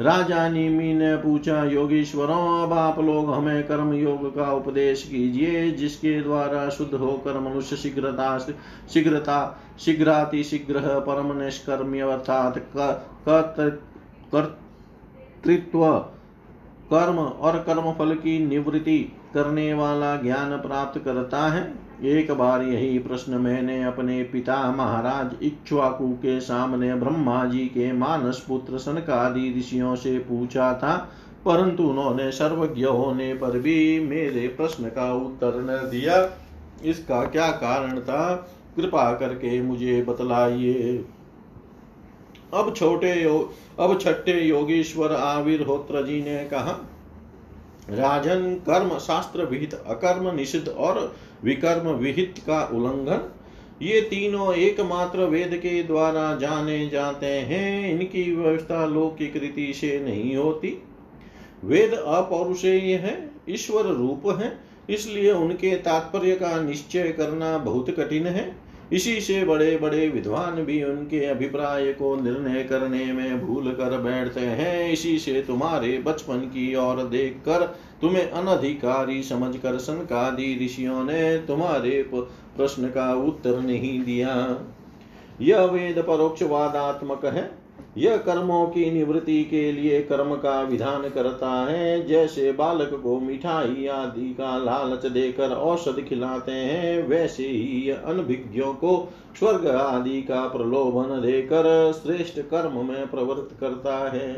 राजा 0.00 0.48
निमी 0.48 0.92
ने 0.94 1.14
पूछा 1.16 1.62
योगीश्वरों 1.64 2.62
अब 2.62 2.72
आप 2.72 2.98
लोग 2.98 3.30
हमें 3.30 3.62
कर्म 3.62 3.92
योग 3.92 4.26
का 4.34 4.50
उपदेश 4.52 5.02
कीजिए 5.02 5.70
जिसके 5.70 6.20
द्वारा 6.20 6.68
शुद्ध 6.68 6.94
होकर 6.94 7.38
मनुष्य 7.40 7.76
शीघ्रता 7.76 8.38
शीघ्रता 8.94 9.38
शीघ्राति 9.78 10.42
शीघ्र 10.44 10.80
परम 11.06 11.36
निष्कर्म्य 11.42 12.10
अर्थात 12.10 12.58
कर्त 12.74 14.58
कर्तृत्व 15.44 15.86
कर्म 16.90 17.18
और 17.18 17.58
कर्मफल 17.58 18.14
की 18.14 18.38
निवृत्ति 18.38 18.98
करने 19.34 19.72
वाला 19.74 20.14
ज्ञान 20.16 20.56
प्राप्त 20.58 20.98
करता 21.04 21.46
है 21.48 21.62
एक 22.06 22.30
बार 22.32 22.62
यही 22.62 22.98
प्रश्न 22.98 23.40
मैंने 23.40 23.82
अपने 23.84 24.22
पिता 24.22 24.60
महाराज 24.72 25.34
इच्छुआकु 25.42 26.08
के 26.16 26.38
सामने 26.40 26.94
ब्रह्मा 26.94 27.44
जी 27.44 27.64
के 27.68 27.92
मानस 27.92 28.44
पुत्र 28.48 28.78
सनकादि 28.78 29.54
ऋषियों 29.58 29.94
से 29.96 30.18
पूछा 30.20 30.72
था 30.74 30.96
परंतु 31.44 31.82
उन्होंने 31.82 32.30
सर्वज्ञ 32.32 32.84
होने 32.84 33.32
पर 33.34 33.58
भी 33.58 33.78
मेरे 34.00 34.46
प्रश्न 34.48 34.88
का 34.88 35.12
उत्तर 35.14 35.60
न 35.60 35.80
दिया 35.90 36.20
इसका 36.84 37.24
क्या 37.26 37.50
कारण 37.56 38.00
था 38.00 38.34
कृपा 38.76 39.12
करके 39.12 39.60
मुझे 39.62 40.02
बतलाइए 40.02 41.04
अब 42.54 42.74
छोटे 42.76 43.12
यो, 43.22 43.38
अब 43.80 43.98
छठे 44.00 44.40
योगेश्वर 44.40 45.12
आविर 45.12 45.62
होत्र 45.62 46.04
जी 46.06 46.20
ने 46.22 46.44
कहा 46.44 46.78
राजन 47.90 48.54
कर्म 48.66 48.98
शास्त्र 48.98 49.44
विहित 49.44 49.74
अकर्म 49.74 50.34
निषिद्ध 50.36 50.68
और 50.68 51.00
विकर्म 51.44 51.88
विहित 51.94 52.34
का 52.46 52.62
उल्लंघन 52.74 53.30
ये 53.82 54.00
तीनों 54.00 54.52
एकमात्र 54.54 55.24
वेद 55.26 55.54
के 55.54 55.82
द्वारा 55.82 56.34
जाने 56.36 56.88
जाते 56.88 57.26
हैं 57.26 57.90
इनकी 57.90 58.22
व्यवस्था 58.32 58.84
लौकिक 58.86 59.36
रीति 59.36 59.72
से 59.74 59.98
नहीं 60.00 60.34
होती 60.36 60.76
वेद 61.64 61.94
अपौरुषेय 61.94 62.94
है 62.96 63.16
ईश्वर 63.48 63.86
रूप 63.86 64.26
है 64.40 64.52
इसलिए 64.90 65.32
उनके 65.32 65.74
तात्पर्य 65.78 66.34
का 66.36 66.60
निश्चय 66.60 67.12
करना 67.12 67.56
बहुत 67.58 67.90
कठिन 67.90 68.26
है 68.26 68.44
इसी 68.92 69.20
से 69.20 69.44
बड़े 69.44 69.76
बड़े 69.76 70.08
विद्वान 70.08 70.64
भी 70.64 70.82
उनके 70.82 71.24
अभिप्राय 71.24 71.92
को 71.92 72.14
निर्णय 72.16 72.62
करने 72.62 73.04
में 73.12 73.46
भूल 73.46 73.70
कर 73.72 73.96
बैठते 73.98 74.40
हैं 74.40 74.90
इसी 74.90 75.18
से 75.18 75.42
तुम्हारे 75.42 75.96
बचपन 75.98 76.40
की 76.46 76.74
ओर 76.74 77.02
देख 77.08 77.40
कर 77.46 77.64
तुम्हें 78.00 78.30
अनधिकारी 78.30 79.22
समझ 79.22 79.56
कर 79.56 79.78
सनकादि 79.78 80.54
ऋषियों 80.64 81.04
ने 81.04 81.38
तुम्हारे 81.38 82.02
प्रश्न 82.12 82.88
का 82.88 83.12
उत्तर 83.24 83.60
नहीं 83.60 83.98
दिया 84.04 84.34
यह 85.40 85.64
वेद 85.64 85.98
परोक्षवादात्मक 85.98 87.24
है 87.24 87.50
यह 87.98 88.16
कर्मों 88.16 88.66
की 88.66 88.90
निवृत्ति 88.90 89.42
के 89.44 89.70
लिए 89.72 90.00
कर्म 90.02 90.34
का 90.36 90.60
विधान 90.62 91.08
करता 91.08 91.50
है 91.64 92.06
जैसे 92.06 92.52
बालक 92.52 92.94
को 93.02 93.18
मिठाई 93.20 93.86
आदि 93.86 94.28
का 94.34 94.56
लालच 94.58 95.06
देकर 95.06 95.52
औषध 95.52 96.04
खिलाते 96.08 96.52
हैं 96.52 97.02
वैसे 97.08 97.46
ही 97.46 97.90
अनभिज्ञों 97.90 98.72
को 98.74 98.96
स्वर्ग 99.38 99.66
आदि 99.66 100.20
का 100.22 100.46
प्रलोभन 100.48 101.20
देकर 101.20 101.70
श्रेष्ठ 101.92 102.40
कर्म 102.50 102.84
में 102.86 103.06
प्रवृत्त 103.10 103.56
करता 103.60 103.98
है 104.08 104.30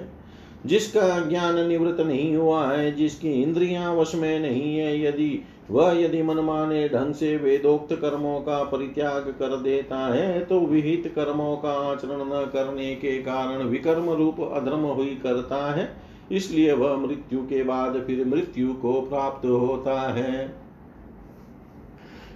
जिसका 0.67 1.19
ज्ञान 1.21 1.67
निवृत्त 1.69 2.01
नहीं 2.01 2.37
हुआ 2.37 2.67
है 2.67 2.91
जिसकी 2.93 3.33
इंद्रियां 3.43 3.97
वश 3.97 4.15
में 4.15 4.39
नहीं 4.41 4.77
है 4.79 5.01
यदि 5.01 5.31
वह 5.71 5.93
यदि 5.93 6.23
मनमाने 6.23 6.89
ढंग 6.89 7.15
से 7.15 7.37
वेदोक्त 7.37 7.95
कर्मों 7.95 8.41
का 8.41 8.63
परित्याग 8.65 9.29
कर 9.39 9.57
देता 9.57 9.99
है 10.15 10.45
तो 10.45 10.61
विहित 10.61 11.13
कर्मों 11.15 11.57
का 11.57 11.73
आचरण 11.91 12.25
न 12.25 12.45
करने 12.53 12.95
के 12.95 13.19
कारण 13.19 13.63
विकर्म 13.63 14.11
रूप 14.11 14.41
अधर्म 14.53 14.85
हुई 14.89 15.15
करता 15.23 15.65
है 15.75 15.89
इसलिए 16.33 16.73
वह 16.73 16.97
मृत्यु 16.97 17.41
के 17.43 17.63
बाद 17.63 18.03
फिर 18.07 18.25
मृत्यु 18.27 18.75
को 18.75 19.01
प्राप्त 19.01 19.47
होता 19.47 20.01
है 20.13 20.64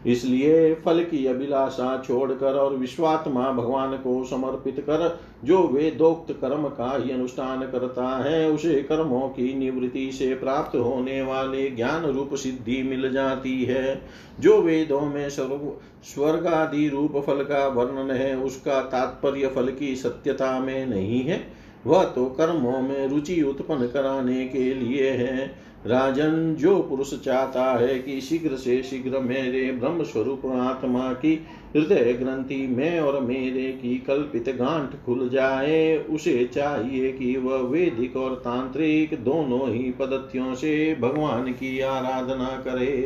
इसलिए 0.07 0.75
फल 0.75 1.03
की 1.05 1.25
अभिलाषा 1.27 1.97
छोड़कर 2.07 2.55
और 2.55 2.77
विश्वात्मा 2.77 3.51
भगवान 3.53 3.97
को 3.97 4.25
समर्पित 4.25 4.81
कर 4.81 5.19
जो 5.45 5.63
वेदोक्त 5.69 6.33
कर्म 6.33 6.69
का 6.69 6.91
ही 6.97 7.11
अनुष्ठान 7.11 7.67
करता 7.67 8.09
है 8.25 8.51
उसे 8.51 8.75
कर्मों 8.83 9.29
की 9.29 9.53
निवृत्ति 9.55 10.11
से 10.13 10.35
प्राप्त 10.35 10.77
होने 10.77 11.21
वाले 11.23 11.69
ज्ञान 11.71 12.05
रूप 12.05 12.35
सिद्धि 12.35 12.83
मिल 12.83 13.13
जाती 13.13 13.63
है 13.65 14.01
जो 14.41 14.61
वेदों 14.63 15.01
में 15.01 15.29
स्वर्ग 15.29 16.47
आदि 16.47 16.89
रूप 16.89 17.17
फल 17.27 17.43
का 17.45 17.67
वर्णन 17.69 18.11
है 18.11 18.35
उसका 18.37 18.81
तात्पर्य 18.89 19.49
फल 19.49 19.71
की 19.71 19.95
सत्यता 19.97 20.59
में 20.61 20.87
नहीं 20.87 21.23
है 21.23 21.47
वह 21.87 22.05
तो 22.05 22.25
कर्मों 22.31 22.81
में 22.81 23.09
रुचि 23.09 23.41
उत्पन्न 23.43 23.87
कराने 23.87 24.45
के 24.47 24.73
लिए 24.75 25.11
है 25.11 25.68
राजन 25.87 26.55
जो 26.55 26.79
पुरुष 26.79 27.13
चाहता 27.15 27.65
है 27.73 27.99
कि 27.99 28.21
शीघ्र 28.21 28.57
से 28.57 28.83
शीघ्र 28.83 29.19
मेरे 29.19 29.71
ब्रह्म 29.73 30.05
स्वरूप 30.05 30.47
आत्मा 30.47 31.13
की 31.13 31.35
हृदय 31.77 32.13
ग्रंथि 32.13 32.67
में 32.67 33.01
और 33.01 33.21
मेरे 33.21 33.71
की 33.73 33.97
कल्पित 33.99 34.49
गांठ 34.49 34.95
खुल 35.05 35.29
जाए 35.29 35.97
उसे 36.11 36.45
चाहिए 36.45 37.13
कि 37.13 37.37
वह 37.37 37.69
वेदिक 37.69 38.17
और 38.17 38.35
तांत्रिक 38.35 39.15
दोनों 39.25 39.69
ही 39.69 39.91
पद्धतियों 39.91 40.55
से 40.55 40.95
भगवान 41.01 41.53
की 41.53 41.81
आराधना 41.81 42.57
करे 42.65 42.97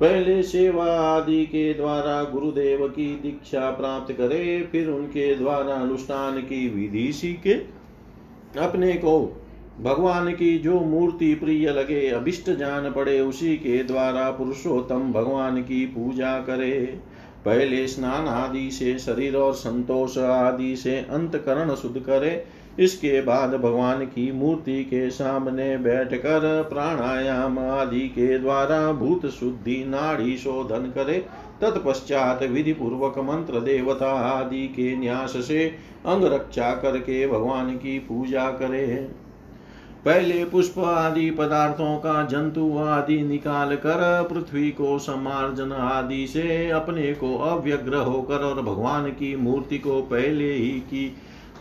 पहले 0.00 0.42
सेवा 0.42 0.84
आदि 1.00 1.44
के 1.46 1.72
द्वारा 1.74 2.22
गुरुदेव 2.24 2.86
की 2.88 3.06
दीक्षा 3.22 3.70
प्राप्त 3.70 4.12
करे 4.12 4.68
फिर 4.72 4.88
उनके 4.88 5.34
द्वारा 5.34 5.74
अनुष्ठान 5.74 6.40
की 6.40 6.68
विधि 6.68 7.12
सीखे 7.12 7.54
अपने 8.58 8.92
को 8.94 9.37
भगवान 9.80 10.32
की 10.32 10.56
जो 10.58 10.80
मूर्ति 10.80 11.34
प्रिय 11.34 11.70
लगे 11.70 12.08
अभिष्ट 12.08 12.50
जान 12.50 12.90
पड़े 12.90 13.20
उसी 13.20 13.56
के 13.56 13.82
द्वारा 13.84 14.30
पुरुषोत्तम 14.30 15.12
भगवान 15.12 15.62
की 15.62 15.84
पूजा 15.86 16.38
करे 16.38 16.74
पहले 17.44 17.86
स्नान 17.86 18.26
आदि 18.28 18.70
से 18.70 18.98
शरीर 18.98 19.36
और 19.36 19.54
संतोष 19.54 20.16
आदि 20.18 20.74
से 20.76 20.96
अंतकरण 21.00 21.74
शुद्ध 21.74 21.98
करे 21.98 22.44
इसके 22.78 23.20
बाद 23.22 23.54
भगवान 23.54 24.04
की 24.06 24.30
मूर्ति 24.32 24.82
के 24.84 25.08
सामने 25.10 25.76
बैठकर 25.78 26.62
प्राणायाम 26.62 27.58
आदि 27.58 28.00
के 28.08 28.38
द्वारा 28.38 28.80
भूत 28.92 29.26
शुद्धि 29.30 29.84
नाड़ी 29.88 30.36
शोधन 30.36 30.90
करे 30.94 31.18
तत्पश्चात 31.62 32.42
विधि 32.42 32.72
पूर्वक 32.72 33.18
मंत्र 33.18 33.60
देवता 33.60 34.10
आदि 34.28 34.66
के 34.66 34.96
न्यास 34.96 35.36
से 35.48 35.66
अंग 36.06 36.24
रक्षा 36.24 36.74
करके 36.74 37.26
भगवान 37.28 37.74
की 37.76 37.98
पूजा 37.98 38.50
करे 38.50 38.86
पहले 40.04 40.44
पुष्प 40.44 40.78
आदि 40.78 41.30
पदार्थों 41.30 41.96
का 41.98 42.22
जंतु 42.24 42.66
आदि 42.78 43.20
निकाल 43.22 43.74
कर 43.76 44.02
पृथ्वी 44.24 44.70
को 44.70 44.98
समार्जन 44.98 45.72
आदि 45.72 46.26
से 46.26 46.68
अपने 46.70 47.12
को 47.14 47.34
अव्यग्र 47.46 47.96
होकर 48.02 48.44
और 48.44 48.62
भगवान 48.62 49.10
की 49.12 49.34
मूर्ति 49.36 49.78
को 49.78 50.00
पहले 50.02 50.52
ही 50.52 50.70
की 50.82 51.06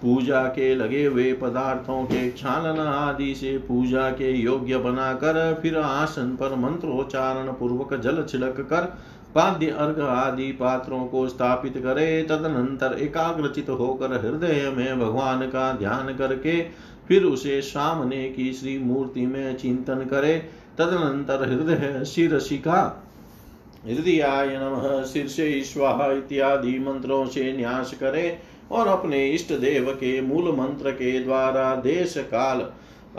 पूजा 0.01 0.43
के 0.49 0.73
लगे 0.75 1.03
हुए 1.05 1.31
पदार्थों 1.33 2.03
के 2.03 2.29
क्षालन 2.29 2.79
आदि 2.79 3.33
से 3.35 3.57
पूजा 3.57 4.09
के 4.11 4.31
योग्य 4.33 4.77
बनाकर 4.77 5.53
फिर 5.61 5.77
आसन 5.77 6.35
पर 6.35 6.55
मंत्रोच्चारण 6.59 7.51
पूर्वक 7.53 7.93
जल 8.01 8.23
छिड़क 8.23 8.65
कर 8.69 8.93
पाद्य 9.35 9.69
अर्घ 9.79 9.99
आदि 10.01 10.51
पात्रों 10.51 11.05
को 11.05 11.27
स्थापित 11.27 11.73
करे 11.77 12.21
तदनंतर 12.21 12.97
एकाग्रचित 12.99 13.69
होकर 13.69 14.13
हृदय 14.15 14.71
में 14.77 14.99
भगवान 14.99 15.41
का 15.47 15.71
ध्यान 15.73 16.13
करके 16.17 16.61
फिर 17.07 17.23
उसे 17.23 17.61
सामने 17.61 18.23
की 18.29 18.51
श्री 18.53 18.77
मूर्ति 18.79 19.25
में 19.25 19.55
चिंतन 19.57 20.05
करे 20.05 20.37
तदनंतर 20.77 21.47
हृदय 21.49 22.03
शिरसिका 22.05 22.81
हृदयाय 23.85 24.57
नम 24.61 25.03
शीर्षे 25.03 25.61
स्वाहा 25.63 26.11
इत्यादि 26.11 26.77
मंत्रों 26.79 27.25
से 27.25 27.51
न्यास 27.57 27.93
करे 27.99 28.37
और 28.71 28.87
अपने 28.87 29.27
इष्ट 29.27 29.53
देव 29.53 29.91
के 29.93 30.19
मूल 30.21 30.51
मंत्र 30.51 30.91
के 30.91 31.19
द्वारा 31.19 31.73
देश 31.81 32.17
काल 32.31 32.67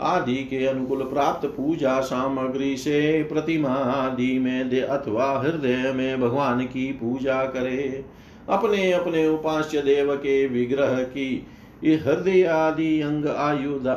आदि 0.01 0.35
के 0.43 0.65
अनुकूल 0.65 1.03
प्राप्त 1.03 1.45
पूजा 1.47 1.99
सामग्री 2.01 2.75
से 2.77 3.23
प्रतिमा 3.23 3.69
आदि 3.69 4.37
में 4.39 4.69
दे 4.69 4.81
अथवा 4.81 5.31
हृदय 5.39 5.91
में 5.95 6.19
भगवान 6.21 6.63
की 6.65 6.91
पूजा 6.93 7.43
करे 7.45 8.05
अपने 8.49 8.91
अपने 8.91 9.27
उपास्य 9.27 9.81
देव 9.81 10.15
के 10.15 10.45
विग्रह 10.47 11.01
की 11.05 11.31
ये 11.83 11.95
हृदय 11.97 12.43
आदि 12.45 12.99
अंग 13.01 13.27
आयुध 13.27 13.87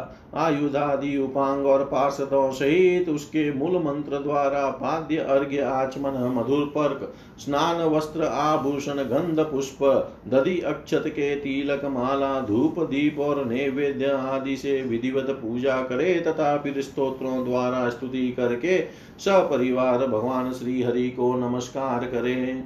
आयुधादि 0.37 1.17
उपांग 1.19 1.67
और 1.67 1.85
पार्षदों 1.85 2.51
सहित 2.53 3.09
उसके 3.09 3.53
मूल 3.53 3.77
मंत्र 3.85 4.19
द्वारा 4.19 4.69
पाद्य 4.73 5.17
अर्घ्य 5.27 5.61
आचमन 5.63 6.19
मधुर 6.37 6.65
पर्क 6.77 7.13
स्नान 7.39 7.83
वस्त्र 7.87 8.25
आभूषण 8.25 9.03
गंध 9.09 9.41
पुष्प 9.51 9.83
दधि 10.29 10.59
अक्षत 10.67 11.05
के 11.09 11.35
तिलक 11.37 11.85
माला 11.91 12.41
धूप 12.41 12.81
दीप 12.91 13.19
और 13.21 13.45
नैवेद्य 13.47 14.11
आदि 14.11 14.57
से 14.57 14.81
विधिवत 14.83 15.31
पूजा 15.43 15.81
करे 15.83 16.15
तथा 16.21 16.57
फिर 16.57 16.81
स्त्रोत्रों 16.83 17.45
द्वारा 17.45 17.89
स्तुति 17.91 18.29
करके 18.33 18.81
सपरिवार 19.19 20.07
भगवान 20.07 20.53
श्री 20.53 20.83
हरि 20.83 21.09
को 21.11 21.35
नमस्कार 21.39 22.05
करें 22.07 22.66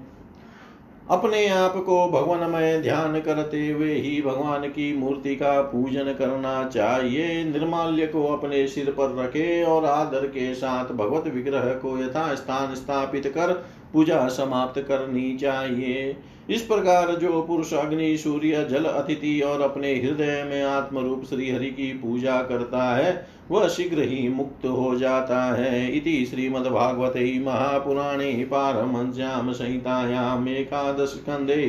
अपने 1.10 1.46
आप 1.48 1.74
को 1.76 1.96
भगवानमय 2.10 2.80
ध्यान 2.82 3.20
करते 3.20 3.68
हुए 3.70 3.92
ही 3.94 4.22
भगवान 4.22 4.68
की 4.68 4.92
मूर्ति 4.96 5.34
का 5.36 5.60
पूजन 5.62 6.12
करना 6.12 6.64
चाहिए 6.68 7.44
निर्माल्य 7.44 8.06
को 8.06 8.24
अपने 8.26 8.66
सिर 8.68 8.90
पर 8.90 9.14
रखे 9.16 9.62
और 9.64 9.84
आदर 9.84 10.26
के 10.26 10.54
साथ 10.54 10.92
भगवत 10.92 11.26
विग्रह 11.26 11.72
को 11.74 11.96
यथा 11.98 12.34
स्थान 12.34 12.74
स्थापित 12.74 13.26
कर 13.26 13.52
पूजा 13.92 14.26
समाप्त 14.28 14.80
करनी 14.88 15.36
चाहिए 15.36 16.16
इस 16.50 16.62
प्रकार 16.62 17.14
जो 17.14 17.40
पुरुष 17.42 17.72
अग्नि 17.74 18.16
सूर्य 18.16 18.64
जल 18.70 18.84
अतिथि 18.84 19.40
और 19.40 19.60
अपने 19.60 19.94
हृदय 19.94 20.42
में 20.50 20.62
आत्मरूप 20.64 21.24
श्री 21.24 21.50
हरि 21.50 21.70
की 21.70 21.92
पूजा 21.94 22.40
करता 22.42 22.82
है 22.96 23.14
वह 23.50 23.66
शीघ्र 23.68 24.02
ही 24.02 24.28
मुक्त 24.28 24.66
हो 24.66 24.96
जाता 24.98 25.42
है 25.54 25.96
इति 25.96 26.24
श्रीमद्भागवते 26.26 27.38
महापुराणे 27.40 28.32
पारमश्याम 28.44 29.52
संहितायाम 29.52 30.48
एकादश 30.48 31.14
स्कन्धे 31.16 31.66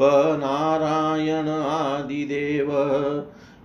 नारायण 0.00 1.48
आदिदेव 1.48 2.70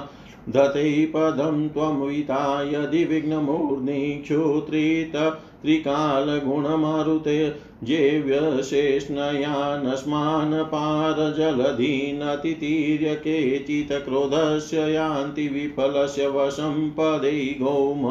धते 0.48 1.12
पदं 1.14 1.68
त्वं 1.68 2.00
विता 2.00 2.62
यदि 2.62 3.04
विघ्नमूर्धि 3.04 4.24
त्रिकालगुणमारुते 5.62 7.54
जेव्यशेष्णयानस्मान् 7.84 10.64
पारजलधीनतितीर्य 10.64 13.14
केचित् 13.14 14.04
क्रोधस्य 14.04 14.92
यान्ति 14.92 15.48
विफलस्य 15.48 16.26
वशं 16.26 16.90
पदै 16.90 17.56
गौम 17.60 18.10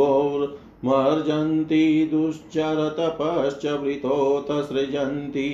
गौर्मर्जन्ति 0.00 2.08
दुश्चरतपश्च 2.12 3.66
वृतोत 3.66 4.68
सृजन्ति 4.68 5.53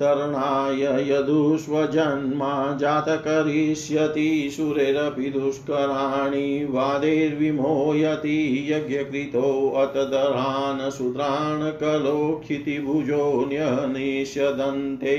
तरणाय 0.00 0.82
यदुष्वजन्मा 1.10 2.52
जातकरिष्यति 2.80 4.28
सुरेरपि 4.56 5.30
दुष्कराणि 5.30 6.46
वादैर्विमोहयति 6.70 8.38
यज्ञकृतोऽतदरान् 8.70 10.80
यज्ञतरान 10.80 11.70
कलोक्षितिभुजो 11.82 13.26
कलो 14.36 15.18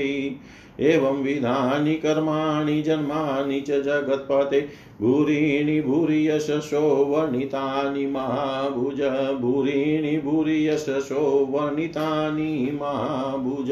एवंविधानि 0.80 1.94
कर्माणि 2.04 2.80
जन्मानि 2.82 3.60
च 3.60 3.80
जगत्पते 3.84 4.60
भूरीणि 5.00 5.80
भूरी 5.82 6.26
यशसो 6.28 6.80
वर्णितानि 7.10 8.06
महाभुज 8.06 9.00
भूरीणि 9.40 10.16
भूरि 10.24 10.66
यशसो 10.68 11.24
वर्णितानि 11.52 12.78
महाभुज 12.80 13.70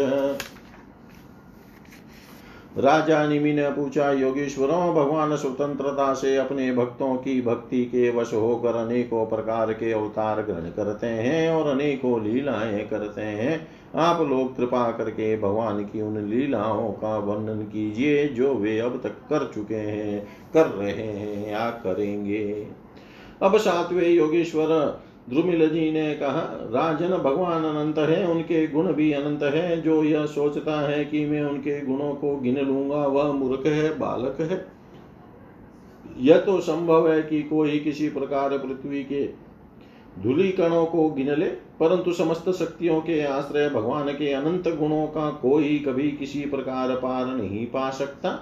राजा 2.80 3.26
निमि 3.26 3.52
ने 3.52 3.70
पूछा 3.70 4.10
योगेश्वरों 4.12 4.94
भगवान 4.94 5.36
स्वतंत्रता 5.36 6.12
से 6.14 6.36
अपने 6.36 6.70
भक्तों 6.72 7.14
की 7.16 7.40
भक्ति 7.42 7.84
के 7.84 8.10
वश 8.10 8.32
होकर 8.34 8.76
अनेकों 8.76 9.24
प्रकार 9.26 9.72
के 9.72 9.92
अवतार 9.92 10.42
ग्रहण 10.42 10.70
करते 10.70 11.06
हैं 11.06 11.50
और 11.50 11.68
अनेकों 11.68 12.22
लीलाएं 12.22 12.88
करते 12.88 13.22
हैं 13.22 13.60
आप 13.98 14.20
लोग 14.20 14.56
कृपा 14.56 14.90
करके 14.90 15.36
भगवान 15.36 15.84
की 15.84 16.00
उन 16.00 16.18
लीलाओं 16.28 16.90
का 16.94 17.16
वर्णन 17.18 17.62
कीजिए 17.64 18.26
जो 18.28 18.54
वे 18.54 18.78
अब 18.78 19.00
तक 19.04 19.16
कर 19.28 19.50
चुके 19.54 19.74
हैं 19.74 20.20
कर 20.52 20.66
रहे 20.66 20.92
हैं 20.92 21.50
या 21.52 21.68
करेंगे 21.80 22.66
अब 23.42 23.56
सातवें 23.58 24.08
योगेश्वर 24.08 24.68
द्रुमिल 25.28 25.68
जी 25.68 25.90
ने 25.90 26.12
कहा 26.14 26.40
राजन 26.72 27.16
भगवान 27.18 27.64
अनंत 27.64 27.98
है 27.98 28.24
उनके 28.26 28.66
गुण 28.66 28.92
भी 28.92 29.12
अनंत 29.12 29.42
है 29.54 29.80
जो 29.80 30.02
यह 30.04 30.26
सोचता 30.26 30.80
है 30.80 31.04
कि 31.04 31.24
मैं 31.26 31.42
उनके 31.42 31.80
गुणों 31.80 32.14
को 32.14 32.36
गिन 32.36 32.58
लूंगा 32.58 33.06
वह 33.06 33.32
मूर्ख 33.32 33.66
है 33.66 33.98
बालक 33.98 34.40
है 34.40 34.64
यह 36.18 36.38
तो 36.38 36.60
संभव 36.60 37.10
है 37.12 37.22
कि 37.22 37.42
कोई 37.42 37.78
किसी 37.78 38.08
प्रकार 38.08 38.58
पृथ्वी 38.58 39.02
के 39.04 39.24
धूली 40.18 40.50
कणों 40.52 40.84
को 40.86 41.08
गिन 41.10 41.30
ले 41.34 41.46
परंतु 41.80 42.12
समस्त 42.12 42.50
शक्तियों 42.50 43.00
के 43.00 43.20
आश्रय 43.24 43.68
भगवान 43.68 44.08
के 44.08 44.32
अनंत 44.32 44.68
गुणों 44.68 45.06
का 45.06 45.30
कोई 45.42 45.78
कभी 45.78 46.10
किसी 46.12 46.40
प्रकार 46.46 46.94
पार 46.94 47.26
नहीं 47.26 47.66
पा 47.66 47.90
सकता 47.90 48.38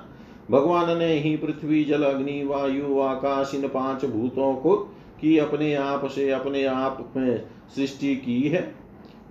भगवान 0.51 0.97
ने 0.99 1.13
ही 1.15 1.37
पृथ्वी 1.37 1.85
जल 1.85 2.03
अग्नि 2.03 2.43
वायु 2.45 3.01
आकाश 3.01 3.55
इन 3.55 3.69
पांच 3.69 4.05
भूतों 4.05 4.55
को 4.57 4.77
की 5.21 5.37
अपने 5.39 5.75
आप 5.75 6.09
से 6.09 6.31
अपने 6.31 6.65
आप 6.65 7.13
में 7.17 7.45
सृष्टि 7.77 8.15
की 8.17 8.41
है 8.43 8.69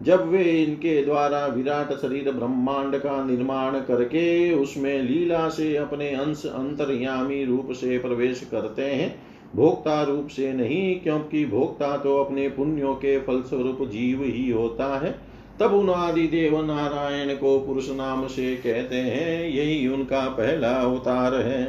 जब 0.04 0.28
वे 0.28 0.44
इनके 0.64 1.04
द्वारा 1.06 1.46
विराट 1.46 1.92
शरीर 1.94 2.32
ब्रह्मांड 2.32 2.98
का 2.98 3.24
निर्माण 3.24 3.80
करके 3.80 4.54
उसमें 4.54 5.02
लीला 5.02 5.48
से 5.50 5.76
अपने 5.76 6.10
अंश 6.16 6.46
अंतर्यामी 6.46 7.44
रूप 7.46 7.72
से 7.72 7.98
प्रवेश 7.98 8.48
करते 8.52 8.84
हैं 8.84 9.16
भोक्ता 9.56 10.02
रूप 10.04 10.28
से 10.28 10.52
नहीं 10.54 11.00
क्योंकि 11.00 11.46
भोक्ता 11.46 11.96
तो 11.98 12.18
अपने 12.18 12.48
पुण्यों 12.50 12.94
के 12.96 13.20
फलस्वरूप 13.20 13.88
जीव 13.90 14.24
ही 14.24 14.50
होता 14.50 14.98
है 15.00 15.12
तब 15.60 15.74
उन 15.74 15.90
आदि 15.90 16.28
देव 16.28 16.62
नारायण 16.66 17.36
को 17.36 17.60
पुरुष 17.60 17.90
नाम 17.90 18.28
से 18.28 18.56
कहते 18.56 18.96
हैं 18.96 19.44
यही 19.46 19.88
उनका 19.88 20.28
पहला 20.30 20.72
अवतार 20.72 21.36
है 21.36 21.69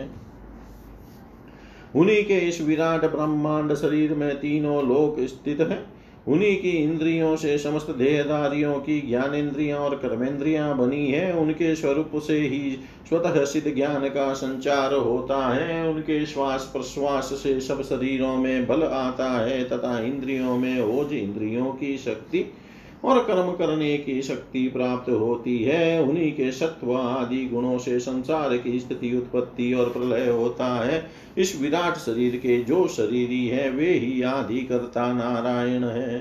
उन्हीं 1.97 2.25
के 2.25 2.39
इस 2.39 2.61
विराट 2.61 3.05
ब्रह्मांड 3.05 3.75
शरीर 3.75 4.15
में 4.15 4.41
तीनों 4.41 4.89
लोक 4.89 5.17
स्थित 5.21 5.61
हैं 5.61 5.87
उन्हीं 6.29 6.57
की 6.57 6.71
इंद्रियों 6.71 7.37
से 7.37 7.59
समस्त 7.59 7.91
देहदारियों 7.91 8.75
की 8.81 9.01
ज्ञानेन्द्रियां 9.01 9.79
और 9.79 9.97
कर्मेंद्रियां 9.97 10.79
बनी 10.79 11.07
है 11.11 11.33
उनके 11.33 11.75
स्वरूप 11.77 12.11
से 12.27 12.39
ही 12.39 12.79
स्वतः 13.09 13.45
सिद्ध 13.45 13.75
ज्ञान 13.75 14.09
का 14.09 14.33
संचार 14.35 14.95
होता 14.95 15.55
है 15.55 15.89
उनके 15.89 16.27
श्वास 16.27 16.71
प्रश्वास 16.73 17.25
से 17.25 17.61
सब 17.61 17.83
शरीरों 17.83 18.37
में 18.37 18.67
बल 18.67 18.83
आता 18.83 19.31
है 19.39 19.65
तथा 19.65 19.99
इंद्रियों 20.01 20.57
में 20.59 20.81
ओज 20.81 21.13
इंद्रियों 21.13 21.73
की 21.73 21.99
शक्ति 21.99 22.45
और 23.05 23.23
कर्म 23.25 23.53
करने 23.53 23.97
की 23.99 24.21
शक्ति 24.23 24.67
प्राप्त 24.69 25.11
होती 25.11 25.59
है 25.59 26.03
उन्हीं 26.03 26.31
के 26.33 26.51
सत्व 26.53 26.93
आदि 26.97 27.45
गुणों 27.45 27.79
से 27.79 27.99
संसार 28.01 28.57
की 28.57 28.79
स्थिति 28.81 29.17
उत्पत्ति 29.17 29.73
और 29.73 29.91
प्रलय 29.91 30.29
होता 30.29 30.75
है 30.77 31.05
इस 31.39 31.61
विराट 31.61 31.97
शरीर 31.97 32.37
के 32.37 32.59
जो 32.65 32.87
शरीरी 32.89 33.47
है 33.47 33.71
वे 33.71 33.93
ही 33.95 34.21
आदि 34.23 34.61
करता 34.63 35.13
नारायण 35.13 35.85
है 35.85 36.19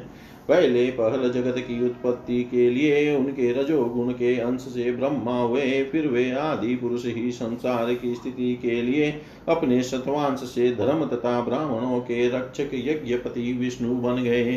पहले 0.49 0.85
पहल 0.91 1.29
जगत 1.31 1.57
की 1.59 1.83
उत्पत्ति 1.85 2.43
के 2.43 2.69
लिए 2.69 3.15
उनके 3.15 3.51
रजोगुण 3.53 4.11
के 4.11 4.35
अंश 4.39 4.61
से 4.73 4.91
ब्रह्मा 4.91 5.39
हुए 5.41 5.83
फिर 5.83 6.07
वे 6.07 6.29
आदि 6.31 6.75
पुरुष 6.75 7.05
ही 7.05 7.31
संसार 7.31 7.93
की 7.93 8.13
स्थिति 8.15 8.53
के 8.61 8.81
लिए 8.81 9.11
अपने 9.49 9.81
सत्वांश 9.83 10.43
से 10.49 10.71
धर्म 10.75 11.05
तथा 11.07 11.39
ब्राह्मणों 11.41 11.99
के 12.01 12.27
रक्षक 12.29 12.71
यज्ञपति 12.73 13.51
विष्णु 13.53 13.95
बन 13.95 14.23
गए 14.23 14.57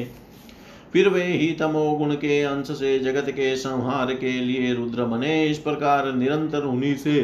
फिर 0.93 1.09
वे 1.09 1.25
ही 1.25 1.53
तमोगुण 1.53 2.15
के 2.15 2.43
अंश 2.43 2.71
से 2.71 2.99
जगत 2.99 3.31
के 3.31 3.55
संहार 3.57 4.15
के 4.15 4.33
लिए 4.41 4.73
रुद्र 4.75 5.05
बने 5.05 5.45
इस 5.47 5.59
प्रकार 5.59 6.13
निरंतर 6.13 6.65
उन्हीं 6.65 6.97
से 6.97 7.21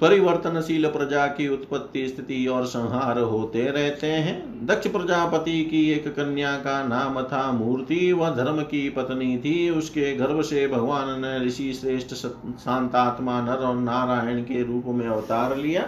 परिवर्तनशील 0.00 0.86
प्रजा 0.86 1.26
की 1.26 1.46
उत्पत्ति 1.48 2.06
स्थिति 2.08 2.46
और 2.46 2.64
संहार 2.66 3.18
होते 3.18 3.64
रहते 3.70 4.06
हैं 4.06 4.66
दक्ष 4.66 4.86
प्रजापति 4.86 5.62
की 5.64 5.82
एक 5.90 6.08
कन्या 6.08 6.56
का 6.58 6.82
नाम 6.84 7.22
था 7.22 7.50
मूर्ति 7.52 8.12
वह 8.12 8.30
धर्म 8.34 8.62
की 8.62 8.88
पत्नी 8.88 9.36
थी 9.38 9.54
उसके 9.70 10.14
गर्भ 10.16 10.42
से 10.42 10.66
भगवान 10.68 11.20
ने 11.20 11.38
ऋषि 11.46 11.72
श्रेष्ठ 11.72 12.14
शांतात्मा 12.14 13.40
नर 13.40 13.64
और 13.66 13.76
नारायण 13.76 14.42
के 14.42 14.62
रूप 14.62 14.86
में 14.88 15.06
अवतार 15.06 15.56
लिया 15.56 15.86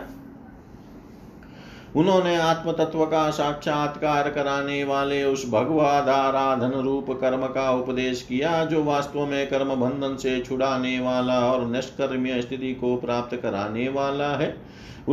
उन्होंने 1.95 2.37
आत्म 2.37 2.73
तत्व 2.75 3.05
का 3.07 3.29
साक्षात्कार 3.31 4.29
कराने 4.31 4.83
वाले 4.85 5.23
उस 5.25 5.45
भगवाधाराधन 5.51 6.73
रूप 6.81 7.11
कर्म 7.21 7.47
का 7.49 7.71
उपदेश 7.73 8.23
किया 8.23 8.65
जो 8.65 8.83
वास्तव 8.85 9.27
में 9.27 9.47
कर्म 9.47 9.75
बंधन 9.77 10.17
से 10.17 10.41
छुड़ाने 10.41 10.99
वाला 11.01 11.39
और 11.51 11.67
निष्कर्म्य 11.67 12.41
स्थिति 12.43 12.73
को 12.75 12.97
प्राप्त 12.97 13.37
कराने 13.43 13.89
वाला 13.91 14.35
है 14.37 14.55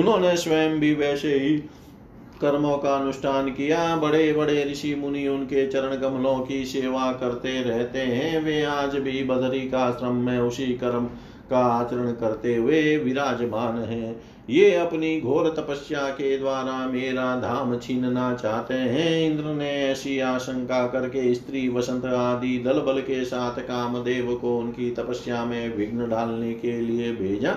उन्होंने 0.00 0.35
स्वयं 0.37 0.79
भी 0.79 0.93
वैसे 0.95 1.37
ही 1.39 1.55
कर्मों 2.41 2.77
का 2.77 2.95
अनुष्ठान 2.95 3.49
किया 3.51 3.95
बड़े 3.95 4.31
बड़े 4.33 4.63
ऋषि 4.65 4.93
मुनि 4.95 5.27
उनके 5.27 5.65
चरण 5.67 5.95
कमलों 6.01 6.39
की 6.39 6.63
सेवा 6.65 7.11
करते 7.13 7.61
रहते 7.63 7.99
हैं 7.99 8.41
वे 8.43 8.63
आज 8.67 8.95
भी 8.97 9.23
बदरी 9.23 9.59
का 9.69 9.79
आश्रम 9.79 10.15
में 10.25 10.37
उसी 10.39 10.65
कर्म 10.77 11.09
का 11.51 11.63
आचरण 11.69 12.11
करते 12.15 12.55
हुए 12.55 12.97
विराजमान 12.97 13.77
हैं 13.83 14.15
ये 14.49 14.73
अपनी 14.75 15.19
घोर 15.21 15.49
तपस्या 15.57 16.07
के 16.11 16.37
द्वारा 16.37 16.73
मेरा 16.87 17.35
धाम 17.41 17.77
छीनना 17.77 18.33
चाहते 18.33 18.73
हैं 18.73 19.09
इंद्र 19.21 19.53
ने 19.53 19.71
ऐसी 19.81 20.19
आशंका 20.25 20.85
करके 20.87 21.33
स्त्री 21.35 21.67
वसंत 21.69 22.05
आदि 22.05 22.57
दल 22.65 22.79
बल 22.81 23.01
के 23.01 23.23
साथ 23.25 23.59
कामदेव 23.61 24.33
को 24.35 24.57
उनकी 24.59 24.89
तपस्या 24.91 25.43
में 25.45 25.75
विघ्न 25.77 26.09
डालने 26.09 26.53
के 26.53 26.79
लिए 26.81 27.11
भेजा 27.15 27.53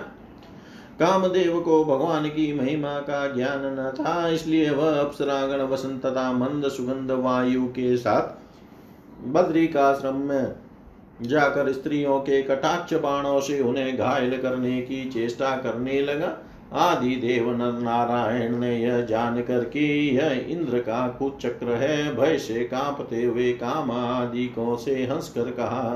कामदेव 0.98 1.58
को 1.60 1.84
भगवान 1.84 2.28
की 2.28 2.52
महिमा 2.52 2.98
का 3.00 3.26
ज्ञान 3.26 3.64
न 3.70 3.90
था 3.94 4.28
इसलिए 4.28 4.70
वह 4.70 5.00
अप्सरागण 5.00 5.62
वसंत 5.66 6.04
तथा 6.06 6.30
मंद 6.32 6.68
सुगंध 6.68 7.10
वायु 7.20 7.66
के 7.70 7.96
साथ 7.96 9.26
बद्री 9.28 9.66
का 9.66 9.88
आश्रम 9.88 10.16
में 10.18 10.63
जाकर 11.22 11.72
स्त्रियों 11.72 12.18
के 12.20 12.42
कटाक्ष 12.42 12.94
बाणों 12.94 13.40
से 13.40 13.60
उन्हें 13.60 13.96
घायल 13.96 14.36
करने 14.42 14.80
की 14.82 15.04
चेष्टा 15.10 15.56
करने 15.56 16.00
लगा 16.00 16.36
आदि 16.72 17.16
देव 17.16 17.50
नारायण 17.56 18.56
ने 18.56 18.76
यह 18.78 19.00
जानकर 19.00 19.64
कि 19.64 19.84
यह 20.16 20.46
इंद्र 20.50 20.78
का 20.78 21.06
कुचक्र 21.08 21.74
है 21.74 22.14
भय 22.16 22.38
से 22.38 22.64
कांपते 22.64 23.24
हुए 23.24 23.52
काम 23.52 23.90
आदि 23.90 24.46
को 24.48 24.76
से 24.76 25.06
कर 25.06 25.50
कहा 25.50 25.95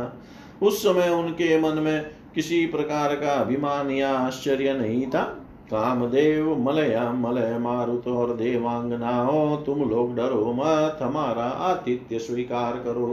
उस 0.63 0.83
समय 0.83 1.09
उनके 1.09 1.59
मन 1.61 1.79
में 1.79 2.11
किसी 2.35 2.67
प्रकार 2.67 3.15
का 3.15 3.33
अभिमान 3.33 3.91
या 3.91 4.11
आश्चर्य 4.19 4.73
नहीं 4.73 5.07
था 5.07 5.23
कामदेव 5.71 6.55
मलया 6.59 7.11
मलय 7.13 7.59
मारुत 7.59 8.07
और 8.09 8.37
देवांगनाओ 8.37 9.57
तुम 9.57 9.91
लोग 9.91 10.15
डरो 10.17 10.53
मत 10.53 10.99
हमारा 11.03 11.45
आतिथ्य 11.45 12.19
स्वीकार 12.19 12.77
करो 12.77 13.13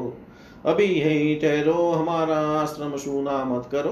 अभी 0.65 0.85
यही 0.85 1.35
ठहरो 1.35 1.91
हमारा 1.91 2.37
आश्रम 2.51 2.95
सुना 2.97 3.43
मत 3.43 3.67
करो 3.71 3.91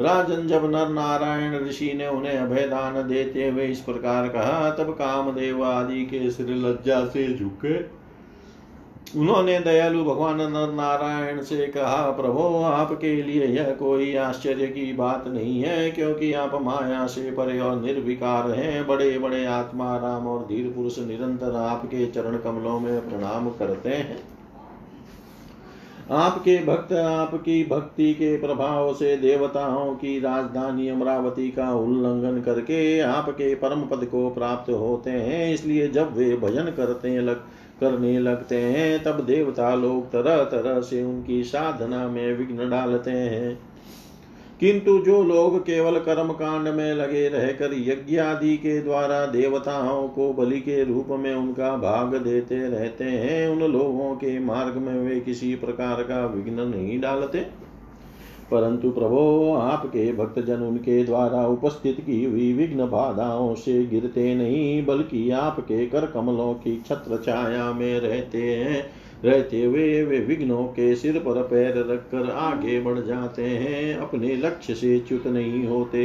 राजन 0.00 0.46
जब 0.46 0.64
नर 0.70 0.88
नारायण 0.88 1.54
ऋषि 1.58 1.92
ने 1.96 2.06
उन्हें 2.08 2.36
अभेदान 2.38 3.02
देते 3.08 3.48
हुए 3.48 3.66
इस 3.66 3.80
प्रकार 3.80 4.28
कहा 4.28 4.70
तब 4.70 4.92
कामदेव 4.92 5.64
आदि 5.64 6.04
के 6.04 6.30
सिर 6.30 6.54
लज्जा 6.56 7.04
से 7.06 7.26
झुके 7.34 7.76
उन्होंने 9.18 9.58
दयालु 9.60 10.04
भगवान 10.04 10.40
नर 10.52 10.72
नारायण 10.72 11.42
से 11.42 11.66
कहा 11.66 12.10
प्रभो 12.10 12.62
आपके 12.64 13.14
लिए 13.22 13.46
यह 13.48 13.70
कोई 13.78 14.14
आश्चर्य 14.16 14.66
की 14.66 14.92
बात 14.92 15.26
नहीं 15.26 15.60
है 15.62 15.90
क्योंकि 15.90 16.32
आप 16.34 16.54
माया 16.62 17.06
से 17.06 17.30
परे 17.30 17.58
और 17.60 17.80
निर्विकार 17.80 18.50
हैं 18.50 18.86
बड़े 18.86 19.18
बड़े 19.18 19.44
आत्मा 19.52 19.96
राम 19.98 20.26
और 20.26 20.46
धीर 20.46 20.72
पुरुष 20.72 20.98
निरंतर 20.98 21.56
आपके 21.58 22.06
चरण 22.06 22.38
कमलों 22.38 22.78
में 22.80 23.08
प्रणाम 23.10 23.50
करते 23.50 23.90
हैं 23.90 24.20
आपके 26.12 26.58
भक्त 26.64 26.92
आपकी 26.92 27.64
भक्ति 27.64 28.14
के 28.14 28.36
प्रभाव 28.36 28.94
से 28.94 29.16
देवताओं 29.16 29.94
की 29.94 30.18
राजधानी 30.20 30.88
अमरावती 30.88 31.50
का 31.50 31.74
उल्लंघन 31.74 32.40
करके 32.42 33.00
आपके 33.00 33.54
परम 33.54 33.82
पद 33.82 34.04
को 34.04 34.30
प्राप्त 34.30 34.70
होते 34.70 35.10
हैं 35.10 35.54
इसलिए 35.54 35.88
जब 35.88 36.14
वे 36.16 36.36
भजन 36.36 36.64
करते 36.64 37.20
लग 37.20 37.44
करने 37.80 38.18
लगते 38.18 38.56
हैं 38.56 39.02
तब 39.02 39.20
देवता 39.20 39.74
लोग 39.74 40.06
तरह 40.06 40.44
तरह 40.44 40.80
से 40.80 41.02
उनकी 41.02 41.44
साधना 41.44 42.08
में 42.08 42.36
विघ्न 42.36 42.70
डालते 42.70 43.10
हैं 43.10 43.71
किंतु 44.60 44.98
जो 44.98 45.22
लोग 45.22 45.58
केवल 45.58 45.98
कर्म 45.98 46.32
कांड 46.32 46.68
में 46.68 46.94
लगे 46.94 47.28
रहकर 47.28 47.72
यज्ञ 47.78 48.18
आदि 48.18 48.56
के 48.56 48.78
द्वारा 48.80 49.24
देवताओं 49.26 50.08
को 50.08 50.32
बलि 50.32 50.60
के 50.60 50.82
रूप 50.84 51.08
में 51.18 51.34
उनका 51.34 51.76
भाग 51.76 52.14
देते 52.16 52.68
रहते 52.68 53.04
हैं 53.04 53.48
उन 53.48 53.62
लोगों 53.72 54.14
के 54.14 54.38
मार्ग 54.38 54.76
में 54.76 54.94
वे 54.94 55.18
किसी 55.20 55.54
प्रकार 55.54 56.02
का 56.02 56.24
विघ्न 56.26 56.68
नहीं 56.68 57.00
डालते 57.00 57.46
परंतु 58.50 58.90
प्रभो 58.90 59.52
आपके 59.54 60.12
भक्तजन 60.12 60.62
उनके 60.62 61.02
द्वारा 61.04 61.46
उपस्थित 61.46 62.00
की 62.00 62.24
हुई 62.24 62.52
विघ्न 62.52 62.86
बाधाओं 62.86 63.54
से 63.54 63.84
गिरते 63.86 64.34
नहीं 64.34 64.84
बल्कि 64.86 65.30
आपके 65.36 65.86
कर 65.86 66.06
कमलों 66.06 66.52
की 66.54 66.76
छत्र 66.86 67.22
छाया 67.26 67.72
में 67.72 68.00
रहते 68.00 68.42
हैं 68.42 68.84
रहते 69.24 69.62
हुए 69.64 70.02
वे 70.04 70.18
विघ्नों 70.18 70.64
के 70.64 70.94
सिर 70.96 71.18
पर 71.18 71.42
पैर 71.42 71.76
रखकर 71.92 72.30
आगे 72.30 72.80
बढ़ 72.80 73.00
जाते 73.00 73.42
हैं 73.42 73.96
अपने 73.96 74.36
लक्ष्य 74.36 74.74
से 74.74 74.98
च्युत 74.98 75.26
नहीं 75.26 75.66
होते 75.66 76.05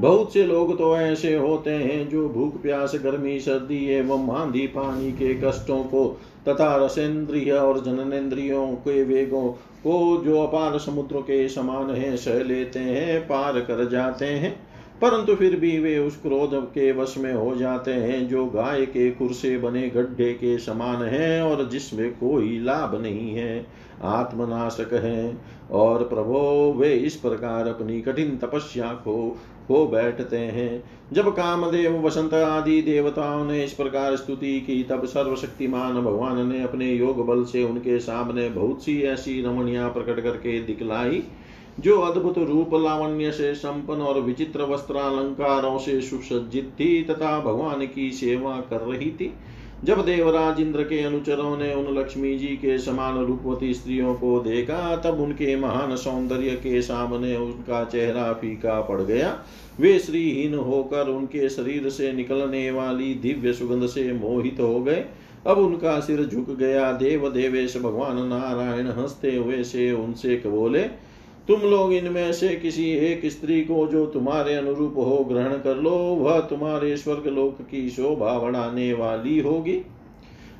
बहुत 0.00 0.32
से 0.32 0.44
लोग 0.46 0.76
तो 0.78 0.96
ऐसे 0.98 1.34
होते 1.34 1.70
हैं 1.70 2.08
जो 2.08 2.28
भूख 2.28 2.60
प्यास 2.62 2.94
गर्मी 2.94 3.38
सर्दी 3.40 3.84
एवं 3.90 4.30
आंधी 4.30 4.66
पानी 4.66 5.12
के 5.12 5.34
कष्टों 5.34 5.82
को 5.84 6.06
तथा 6.48 6.74
रसेंद्रिय 6.76 7.52
और 7.52 7.82
जननेन्द्रियों 7.84 8.66
के 8.78 9.02
वेगों 9.02 9.48
को 9.82 10.24
जो 10.24 10.42
अपार 10.42 10.78
समुद्र 10.78 11.20
के 11.20 11.48
समान 11.48 11.90
है 11.90 12.16
सह 12.16 12.42
लेते 12.42 12.78
हैं 12.78 13.20
पार 13.20 13.60
कर 13.60 13.88
जाते 13.88 14.26
हैं 14.26 14.54
परंतु 15.02 15.34
फिर 15.36 15.56
भी 15.56 15.78
वे 15.78 15.98
उस 15.98 16.16
क्रोध 16.16 16.54
के 16.64 16.90
वश 16.92 17.16
में 17.18 17.32
हो 17.34 17.54
जाते 17.56 17.92
हैं 17.92 18.26
जो 18.28 18.46
गाय 18.46 18.86
के 18.86 19.10
कुर्से 19.10 19.56
बने 19.58 19.88
गड्ढे 19.88 20.32
के 20.34 20.58
समान 20.58 21.02
है 21.02 21.42
और 21.42 21.68
जिसमें 21.68 22.10
कोई 22.12 22.58
लाभ 22.58 23.00
नहीं 23.02 23.34
है 23.34 23.66
आत्मनाशक 24.04 24.92
है 24.94 25.36
और 25.72 26.04
प्रभो 26.04 26.40
वे 26.72 26.92
इस 26.94 27.16
प्रकार 27.16 27.68
अपनी 27.68 28.00
कठिन 28.00 28.36
तपस्या 28.36 28.92
को 29.04 29.16
हो 29.70 29.86
बैठते 29.86 30.38
हैं 30.38 30.82
जब 31.12 31.30
कामदेव 31.34 31.96
वसंत 32.06 32.34
आदि 32.34 32.80
देवताओं 32.82 33.44
ने 33.44 33.62
इस 33.64 33.72
प्रकार 33.72 34.16
स्तुति 34.16 34.60
की 34.60 34.82
तब 34.82 35.04
सर्वशक्तिमान 35.06 36.02
भगवान 36.02 36.46
ने 36.48 36.62
अपने 36.62 36.92
योग 36.92 37.26
बल 37.26 37.44
से 37.44 37.62
उनके 37.64 37.98
सामने 37.98 38.48
बहुत 38.50 38.84
सी 38.84 39.00
ऐसी 39.02 39.40
रमणियां 39.42 39.90
प्रकट 39.90 40.22
करके 40.22 40.60
दिखलाई 40.60 41.22
जो 41.78 41.98
अद्भुत 42.00 42.38
रूप 42.38 42.74
लावण्य 42.74 43.30
से 43.32 43.54
संपन्न 43.54 44.02
और 44.02 44.20
विचित्र 44.20 44.64
वस्त्रालंकारों 44.64 45.78
से 45.78 46.00
सुसज्जित 46.00 46.72
थी 46.80 47.02
तथा 47.02 47.38
भगवान 47.40 47.86
की 47.86 48.10
सेवा 48.10 48.56
कर 48.70 48.80
रही 48.82 49.10
थी 49.10 49.32
जब 49.84 50.04
देवराज 50.04 50.60
इंद्र 50.60 50.82
के 50.82 51.02
अनुचरों 51.02 51.56
ने 51.56 51.72
उन 51.74 51.92
लक्ष्मी 51.98 52.36
जी 52.38 52.48
के 52.56 52.78
समान 52.78 53.18
रूपवती 53.18 53.72
स्त्रियों 53.74 54.14
को 54.14 54.38
देखा 54.40 54.96
तब 54.96 55.20
उनके 55.20 55.56
महान 55.56 55.94
सौंदर्य 55.96 56.54
के 56.56 56.80
सामने 56.82 57.36
उनका 57.36 57.84
चेहरा 57.84 58.32
फीका 58.32 58.80
पड़ 58.80 59.00
गया 59.00 59.36
वे 59.80 59.98
श्रीहीन 59.98 60.54
होकर 60.54 61.08
उनके 61.08 61.48
शरीर 61.48 61.88
से 61.90 62.12
निकलने 62.12 62.70
वाली 62.70 63.12
दिव्य 63.14 63.52
सुगंध 63.52 63.86
से 63.86 64.12
मोहित 64.12 64.60
हो 64.60 64.80
गए 64.80 65.04
अब 65.46 65.58
उनका 65.58 65.98
सिर 66.00 66.24
झुक 66.24 66.50
गया 66.50 66.90
देव 66.92 67.28
देवेश 67.30 67.76
भगवान 67.76 68.26
नारायण 68.26 68.86
हंसते 68.90 69.36
हुए 69.36 69.62
से 69.64 69.92
उनसे 69.92 70.36
बोले 70.46 70.88
तुम 71.48 71.60
लोग 71.60 71.92
इनमें 71.92 72.32
से 72.32 72.54
किसी 72.56 72.90
एक 73.06 73.26
स्त्री 73.26 73.60
को 73.60 73.86
जो 73.86 74.06
तुम्हारे 74.06 74.54
अनुरूप 74.54 74.94
हो 74.98 75.24
ग्रहण 75.24 75.52
कर 75.58 75.76
लो 75.76 75.96
वह 76.16 76.40
तुम्हारे 76.40 76.96
स्वर्ग 76.96 77.26
लोक 77.26 77.60
की 77.60 77.88
शोभा 77.90 78.38
बढ़ाने 78.38 78.92
वाली 78.92 79.38
होगी 79.38 79.82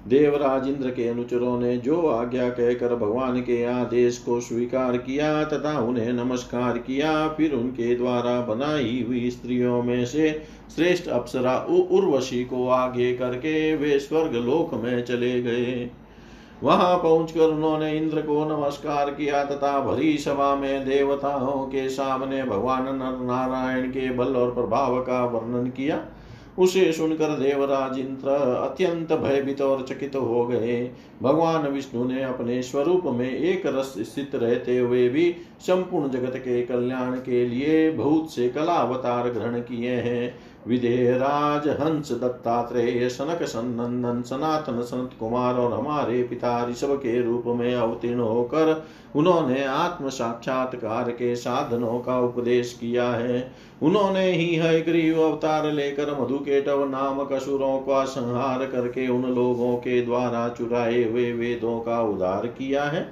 देवराज 0.09 0.69
इंद्र 0.69 0.91
के 0.91 1.09
अनुचरों 1.09 1.59
ने 1.61 1.77
जो 1.77 2.01
आज्ञा 2.07 2.49
कहकर 2.49 2.95
भगवान 2.95 3.41
के 3.41 3.63
आदेश 3.65 4.19
को 4.19 4.41
स्वीकार 4.41 4.97
किया 4.97 5.45
तथा 5.45 5.79
उन्हें 5.79 6.13
नमस्कार 6.13 6.79
किया 6.79 7.29
फिर 7.29 7.55
उनके 7.55 7.95
द्वारा 7.95 8.41
बनाई 8.41 9.05
हुई 9.09 9.31
स्त्रियों 9.31 9.83
में 9.83 10.05
से 10.07 10.31
श्रेष्ठ 10.77 11.09
अप्सरा 11.09 11.59
उर्वशी 11.71 12.45
को 12.45 12.69
आगे 12.69 13.13
करके 13.13 13.75
वे 13.77 13.99
स्वर्ग 13.99 14.35
लोक 14.37 14.75
में 14.75 15.05
चले 15.05 15.41
गए 15.43 15.91
वहां 16.63 16.97
पहुंचकर 16.99 17.41
उन्होंने 17.47 17.91
इंद्र 17.97 18.21
को 18.23 18.45
नमस्कार 18.47 19.11
किया 19.11 19.45
तथा 19.45 19.79
भरी 19.81 20.17
सभा 20.19 20.55
में 20.57 20.85
देवताओं 20.85 21.67
के 21.67 21.89
सामने 21.89 22.43
भगवान 22.43 22.85
नर 22.97 23.25
नारायण 23.25 23.91
के 23.91 24.11
बल 24.11 24.37
और 24.37 24.55
प्रभाव 24.55 25.01
का 25.01 25.25
वर्णन 25.25 25.71
किया 25.71 26.05
उसे 26.59 26.93
सुनकर 26.93 27.37
देवराज 27.39 27.99
इंद्र 27.99 28.31
अत्यंत 28.57 29.13
भयभीत 29.15 29.61
और 29.61 29.85
चकित 29.89 30.15
हो 30.17 30.47
गए 30.47 30.79
भगवान 31.23 31.67
विष्णु 31.67 32.05
ने 32.05 32.23
अपने 32.23 32.63
स्वरूप 32.63 33.07
में 33.15 33.31
एक 33.31 33.67
रस 33.67 33.95
स्थित 34.05 34.35
रहते 34.35 34.79
हुए 34.79 35.09
भी 35.09 35.31
संपूर्ण 35.67 36.11
जगत 36.11 36.37
के 36.37 36.61
कल्याण 36.63 37.17
के 37.19 37.45
लिए 37.47 37.91
बहुत 37.93 38.33
से 38.33 38.49
कला 38.49 38.75
अवतार 38.77 39.29
ग्रहण 39.31 39.61
किए 39.61 39.95
हैं 40.01 40.35
विदेहराज 40.69 41.69
हंस 41.69 42.13
दत्तात्रेय 42.13 43.09
सनक 43.09 43.43
सन्नंदन 43.43 44.23
सनातन 44.23 44.83
सनत 44.83 45.11
कुमार 45.21 45.55
और 45.55 45.73
हमारे 45.73 46.23
पिता 46.23 46.67
ऋषभ 46.71 46.95
के 46.97 47.23
रूप 47.23 47.45
में 47.47 47.75
अवतीर्ण 47.75 48.21
होकर 48.21 48.85
उन्होंने 49.17 49.65
आत्म 49.65 50.09
साक्षात्कार 50.09 51.11
के 51.11 51.35
साधनों 51.37 51.99
का 51.99 52.19
उपदेश 52.21 52.73
किया 52.81 53.11
है 53.11 53.53
उन्होंने 53.83 54.31
ही 54.33 54.55
है 54.55 54.81
ग्रीव 54.83 55.21
अवतार 55.23 55.73
लेकर 55.73 56.21
मधुकेटव 56.21 56.89
नामक 56.89 57.33
असुरों 57.33 57.79
का 57.79 58.05
संहार 58.05 58.67
करके 58.67 59.09
उन 59.09 59.23
लोगों 59.23 59.77
के 59.77 60.03
द्वारा 60.03 60.49
चुराए 60.49 61.05
हुए 61.05 61.13
वे 61.13 61.33
वेदों 61.33 61.81
का 61.81 62.01
उदार 62.03 62.47
किया 62.47 62.85
है 62.85 63.12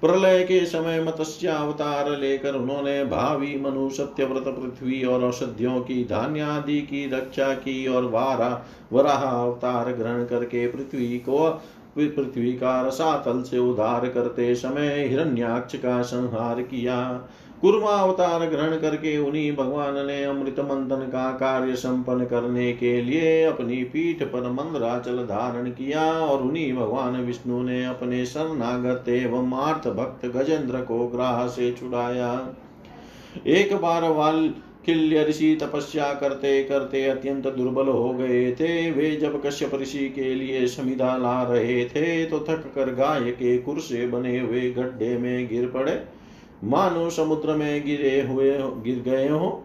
प्रलय 0.00 0.42
के 0.42 0.64
समय 0.66 1.00
मत्स्यावतार 1.00 2.10
लेकर 2.18 2.54
उन्होंने 2.54 3.04
भावी 3.04 3.56
मनु 3.60 3.88
सत्यव्रत 3.90 4.44
पृथ्वी 4.44 5.02
और 5.04 5.24
औषधियों 5.24 5.80
की 5.80 6.04
धान्यादि 6.04 6.80
की 6.80 7.06
रक्षा 7.10 7.52
की 7.54 7.86
और 7.86 8.04
वारा 8.04 8.66
वराह 8.92 9.24
अवतार 9.24 9.92
ग्रहण 9.92 10.24
करके 10.24 10.66
पृथ्वी 10.66 11.18
को 11.18 11.48
पृथ्वी 11.96 12.52
का 12.52 12.80
रसातल 12.80 13.42
से 13.42 13.58
उधार 13.58 14.08
करते 14.08 14.54
समय 14.54 15.04
हिरण्याक्ष 15.08 15.76
का 15.76 16.02
संहार 16.02 16.62
किया 16.62 17.00
कुर्मावतार 17.62 18.44
ग्रहण 18.46 18.76
करके 18.76 19.16
उन्हीं 19.18 19.50
भगवान 19.56 19.94
ने 20.06 20.22
अमृत 20.24 20.60
मंथन 20.60 21.00
का 21.06 21.30
कार्य 21.32 21.74
संपन्न 21.76 22.24
करने 22.24 22.72
के 22.72 23.00
लिए 23.02 23.42
अपनी 23.44 23.82
पीठ 23.84 24.22
पर 24.22 24.50
मंदराचल 24.50 25.24
धारण 25.24 25.70
किया 25.70 26.04
और 26.20 26.42
उन्हीं 26.42 26.72
भगवान 26.74 27.16
विष्णु 27.16 27.60
ने 27.62 27.84
अपने 27.84 28.24
शरणागत 28.26 29.08
एवं 29.08 29.52
आर्थ 29.58 29.88
भक्त 29.88 30.24
गजेंद्र 30.36 30.80
को 30.82 31.06
ग्राह 31.06 31.46
से 31.48 31.70
छुड़ाया 31.72 32.32
एक 33.48 33.74
बार 33.76 34.08
वाल 34.10 34.48
किल्य 34.86 35.24
ऋषि 35.24 35.54
तपस्या 35.62 36.12
करते 36.14 36.62
करते 36.64 37.04
अत्यंत 37.08 37.46
दुर्बल 37.46 37.88
हो 37.88 38.12
गए 38.12 38.50
थे 38.52 38.90
वे 38.90 39.10
जब 39.16 39.40
कश्यप 39.42 39.74
ऋषि 39.74 40.08
के 40.08 40.34
लिए 40.34 40.66
समिधा 40.68 41.16
ला 41.16 41.42
रहे 41.42 41.84
थे 41.84 42.24
तो 42.24 42.40
थक 42.48 42.64
कर 42.74 42.94
गाय 42.94 43.30
के 43.32 43.56
कुर 43.58 43.80
से 43.80 44.06
बने 44.06 44.38
हुए 44.38 44.70
गड्ढे 44.70 45.16
में 45.18 45.48
गिर 45.48 45.66
पड़े 45.66 45.98
मानो 46.64 47.10
समुद्र 47.10 47.54
में 47.54 47.84
गिरे 47.86 48.20
हुए 48.22 48.58
गिर 48.58 49.02
गए 49.02 49.28
हो 49.28 49.62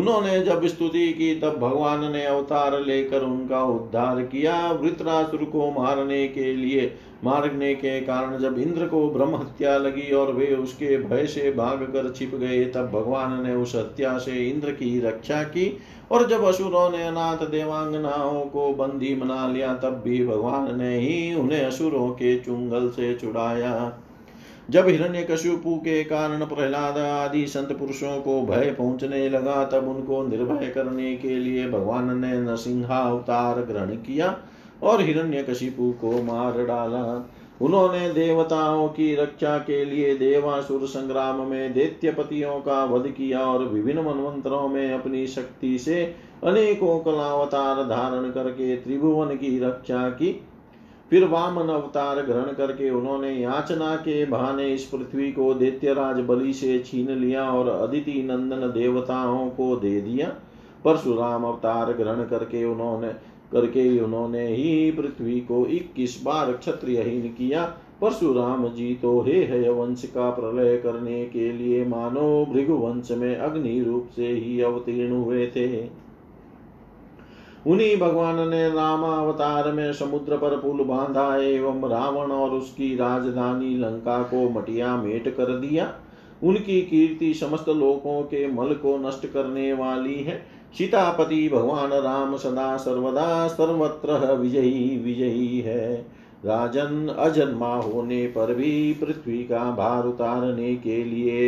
उन्होंने 0.00 0.40
जब 0.40 0.66
स्तुति 0.66 1.12
की 1.12 1.34
तब 1.34 1.56
भगवान 1.58 2.04
ने 2.12 2.24
अवतार 2.24 2.80
लेकर 2.80 3.22
उनका 3.22 3.62
उद्धार 3.62 4.22
किया 4.22 4.72
वृत्रासुर 4.72 5.44
को 5.44 5.70
मारने 5.70 6.28
के 6.28 6.52
लिए 6.56 6.92
मारने 7.24 7.74
के 7.74 8.00
कारण 8.00 8.38
जब 8.38 8.58
इंद्र 8.58 8.86
को 8.86 9.10
ब्रह्म 9.10 9.36
हत्या 9.36 9.76
लगी 9.78 10.10
और 10.12 10.32
वे 10.32 10.54
उसके 10.54 10.96
भय 10.96 11.26
से 11.26 11.50
भाग 11.52 11.82
कर 11.82 12.12
छिप 12.12 12.34
गए 12.34 12.64
तब 12.64 12.90
भगवान 12.90 13.42
ने 13.42 13.54
उस 13.54 13.74
हत्या 13.74 14.18
से 14.18 14.50
इंद्र 14.50 14.72
की 14.72 15.00
रक्षा 15.00 15.42
की 15.42 15.78
और 16.12 16.28
जब 16.28 16.44
असुरों 16.44 16.90
ने 16.90 17.02
अनाथ 17.02 17.46
देवांगनाओं 17.50 18.40
को 18.40 18.72
बंदी 18.74 19.14
बना 19.14 19.46
लिया 19.46 19.74
तब 19.74 20.00
भी 20.04 20.26
भगवान 20.26 20.78
ने 20.78 20.96
ही 20.98 21.34
उन्हें 21.34 21.64
असुरों 21.64 22.08
के 22.10 22.38
चुंगल 22.38 22.88
से 22.88 23.14
छुड़ाया 23.14 23.99
जब 24.70 24.88
हिरण्य 24.88 25.18
हिरण्यकशिपु 25.18 25.76
के 25.76 26.04
कारण 26.04 26.46
प्रहलाद 26.46 26.98
आदि 26.98 27.46
संत 27.46 27.72
पुरुषों 27.78 28.20
को 28.20 28.42
भय 28.42 28.74
पहुंचने 28.78 29.28
लगा 29.28 29.64
तब 29.64 29.88
उनको 29.88 30.26
निर्भय 30.26 30.66
करने 30.66 31.16
के 31.16 31.38
लिए 31.38 31.70
भगवान 31.70 32.18
ने 32.18 32.40
नरसिंहा 32.40 32.98
अवतार 32.98 33.62
ग्रहण 33.62 33.90
किया 33.90 34.36
और 34.82 35.02
हिरण्यकशिपु 35.02 35.92
को 35.92 36.22
मार 36.22 36.66
डाला 36.66 37.30
उन्होंने 37.62 38.10
देवताओं 38.10 38.88
की 38.88 39.14
रक्षा 39.14 39.58
के 39.58 39.84
लिए 39.84 40.14
देवासुर 40.14 40.86
संग्राम 40.86 41.46
में 41.46 41.72
पतियों 42.16 42.60
का 42.60 42.84
वध 42.84 43.10
किया 43.10 43.40
और 43.40 43.64
विभिन्न 43.64 44.00
मनवंतरों 44.00 44.68
में 44.68 44.92
अपनी 44.92 45.26
शक्ति 45.26 45.78
से 45.78 46.14
अनेकों 46.44 46.98
कलावतार 47.00 47.84
धारण 47.84 48.30
करके 48.30 48.76
त्रिभुवन 48.76 49.28
की 49.28 49.58
रक्षा 49.58 50.08
की 50.08 50.46
फिर 51.10 51.24
वामन 51.24 51.68
अवतार 51.68 52.22
ग्रहण 52.22 52.52
करके 52.52 52.90
उन्होंने 52.90 53.30
याचना 53.32 53.94
के 53.96 54.24
बहाने 54.26 54.68
इस 54.74 54.84
पृथ्वी 54.84 55.30
को 55.32 55.52
दैत्यराज 55.54 56.20
बलि 56.20 56.52
से 56.52 56.78
छीन 56.78 57.10
लिया 57.10 57.50
और 57.50 57.68
अदिति 57.68 58.22
नंदन 58.22 58.70
देवताओं 58.70 59.48
को 59.50 59.74
दे 59.76 60.00
दिया 60.00 60.28
परशुराम 60.84 61.44
अवतार 61.44 61.92
ग्रहण 61.92 62.24
करके 62.24 62.64
उन्होंने 62.64 63.08
करके 63.52 63.98
उन्होंने 64.00 64.46
ही 64.46 64.90
पृथ्वी 64.90 65.40
को 65.40 65.66
इक्कीस 65.68 66.20
बार 66.24 66.52
क्षत्रियहीन 66.52 67.28
किया 67.28 67.64
परशुराम 68.00 68.68
जी 68.68 68.94
तो 68.94 69.20
हे 69.20 69.44
हय 69.44 69.68
वंश 69.68 70.04
का 70.04 70.30
प्रलय 70.30 70.76
करने 70.76 71.24
के 71.24 71.50
लिए 71.52 71.84
मानो 71.84 72.44
भृगुवंश 72.52 73.10
में 73.10 73.36
अग्नि 73.36 73.80
रूप 73.80 74.08
से 74.16 74.28
ही 74.28 74.60
अवतीर्ण 74.60 75.16
हुए 75.16 75.46
थे 75.56 75.66
उन्हीं 77.66 77.96
भगवान 77.96 78.48
ने 78.48 78.68
रामावतार 78.68 79.70
में 79.72 79.92
समुद्र 79.92 80.36
पर 80.36 80.56
पुल 80.56 80.84
बांधा 80.84 81.36
एवं 81.36 81.88
रावण 81.90 82.30
और 82.32 82.50
उसकी 82.50 82.94
राजधानी 82.96 83.76
लंका 83.76 84.22
को 84.22 84.48
मटिया 84.50 84.96
मेट 84.96 85.28
कर 85.36 85.58
दिया 85.58 85.92
उनकी 86.42 86.80
कीर्ति 86.82 87.32
समस्त 87.34 87.68
लोगों 87.68 88.22
के 88.22 88.46
मल 88.46 88.74
को 88.74 88.96
नष्ट 88.98 89.26
करने 89.26 89.72
वाली 89.72 90.14
है 90.14 90.42
सीतापति 90.78 91.48
भगवान 91.48 91.92
राम 92.02 92.36
सदा 92.36 92.76
सर्वदा 92.76 93.46
सर्वत्र 93.48 94.34
विजयी 94.34 94.96
विजयी 94.98 95.60
है 95.60 95.94
राजन 96.44 97.08
अजन्मा 97.18 97.74
होने 97.74 98.26
पर 98.26 98.54
भी 98.54 98.92
पृथ्वी 98.94 99.42
का 99.44 99.70
भार 99.70 100.06
उतारने 100.06 100.74
के 100.76 101.02
लिए 101.04 101.47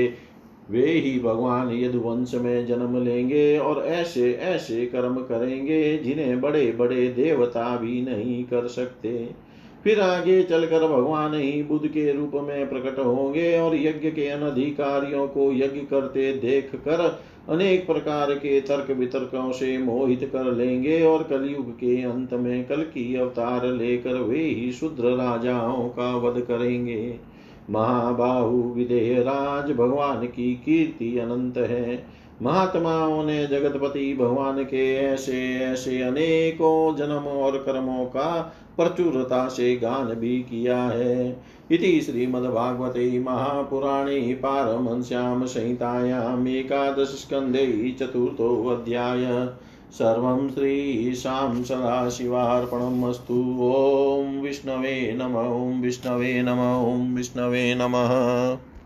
वे 0.73 0.87
ही 0.87 1.19
भगवान 1.19 1.71
यदुवंश 1.75 2.35
में 2.35 2.67
जन्म 2.67 2.97
लेंगे 3.05 3.59
और 3.59 3.85
ऐसे 3.85 4.33
ऐसे 4.33 4.85
कर्म 4.87 5.15
करेंगे 5.23 5.97
जिन्हें 5.99 6.41
बड़े 6.41 6.71
बड़े 6.73 7.07
देवता 7.09 7.77
भी 7.77 8.01
नहीं 8.03 8.43
कर 8.45 8.69
सकते 8.69 9.13
फिर 9.85 10.01
आगे 10.01 10.43
चलकर 10.43 10.87
भगवान 10.89 11.35
ही 11.35 11.63
बुद्ध 11.63 11.87
के 11.87 12.13
रूप 12.13 12.35
में 12.45 12.69
प्रकट 12.69 12.99
होंगे 12.99 13.59
और 13.61 13.77
यज्ञ 13.77 14.11
के 14.11 14.29
अनधिकारियों 14.29 15.27
को 15.29 15.53
यज्ञ 15.53 15.81
करते 15.81 16.33
देख 16.33 16.75
कर 16.85 17.01
अनेक 17.49 17.87
प्रकार 17.87 18.35
के 18.35 18.61
तर्क 18.61 18.91
वितर्कों 18.91 19.51
से 19.53 19.77
मोहित 19.79 20.29
कर 20.33 20.53
लेंगे 20.53 21.03
और 21.05 21.23
कलयुग 21.23 21.71
के 21.73 22.03
अंत 22.03 22.33
में 22.35 22.65
कल 22.65 22.83
की 22.85 23.15
अवतार 23.15 23.67
लेकर 23.67 24.21
वे 24.21 24.41
ही 24.41 24.71
शूद्र 24.73 25.17
राजाओं 25.17 25.89
का 25.89 26.17
वध 26.19 26.41
करेंगे 26.41 27.03
महाबाहु 27.71 28.75
राज 29.23 29.71
भगवान 29.71 30.27
की 30.27 30.55
कीर्ति 30.55 31.19
अनंत 31.19 31.59
है 31.59 32.05
महात्माओं 32.43 33.25
ने 33.25 33.47
जगतपति 33.47 34.15
भगवान 34.15 34.65
के 34.65 34.95
ऐसे 34.95 35.55
ऐसे 35.59 36.03
अनेकों 36.03 36.97
जन्म 36.97 37.27
और 37.29 37.59
कर्मों 37.59 38.05
का 38.07 38.41
प्रचुरता 38.77 39.49
से 39.49 39.77
गान 39.77 40.15
भी 40.15 40.43
किया 40.43 40.83
है 40.83 41.43
इति 41.73 42.01
श्रीमद्भागवते 42.01 43.19
महापुराणे 43.19 44.35
पारमहंस्यां 44.35 45.47
संहितायाम 45.47 46.49
एकादश 46.49 47.29
चतुर्थो 47.99 48.69
अध्याय 48.69 49.25
सर्वं 49.99 50.49
श्रीशां 50.51 51.63
सदाशिवार्पणमस्तु 51.65 53.35
ॐ 53.67 54.39
विष्णवे 54.41 54.95
नम 55.13 55.35
ॐ 55.39 55.81
विष्णवे 55.81 56.31
नम 56.43 56.61
ॐ 56.61 57.15
विष्णवे 57.17 57.75
नमः 57.75 58.15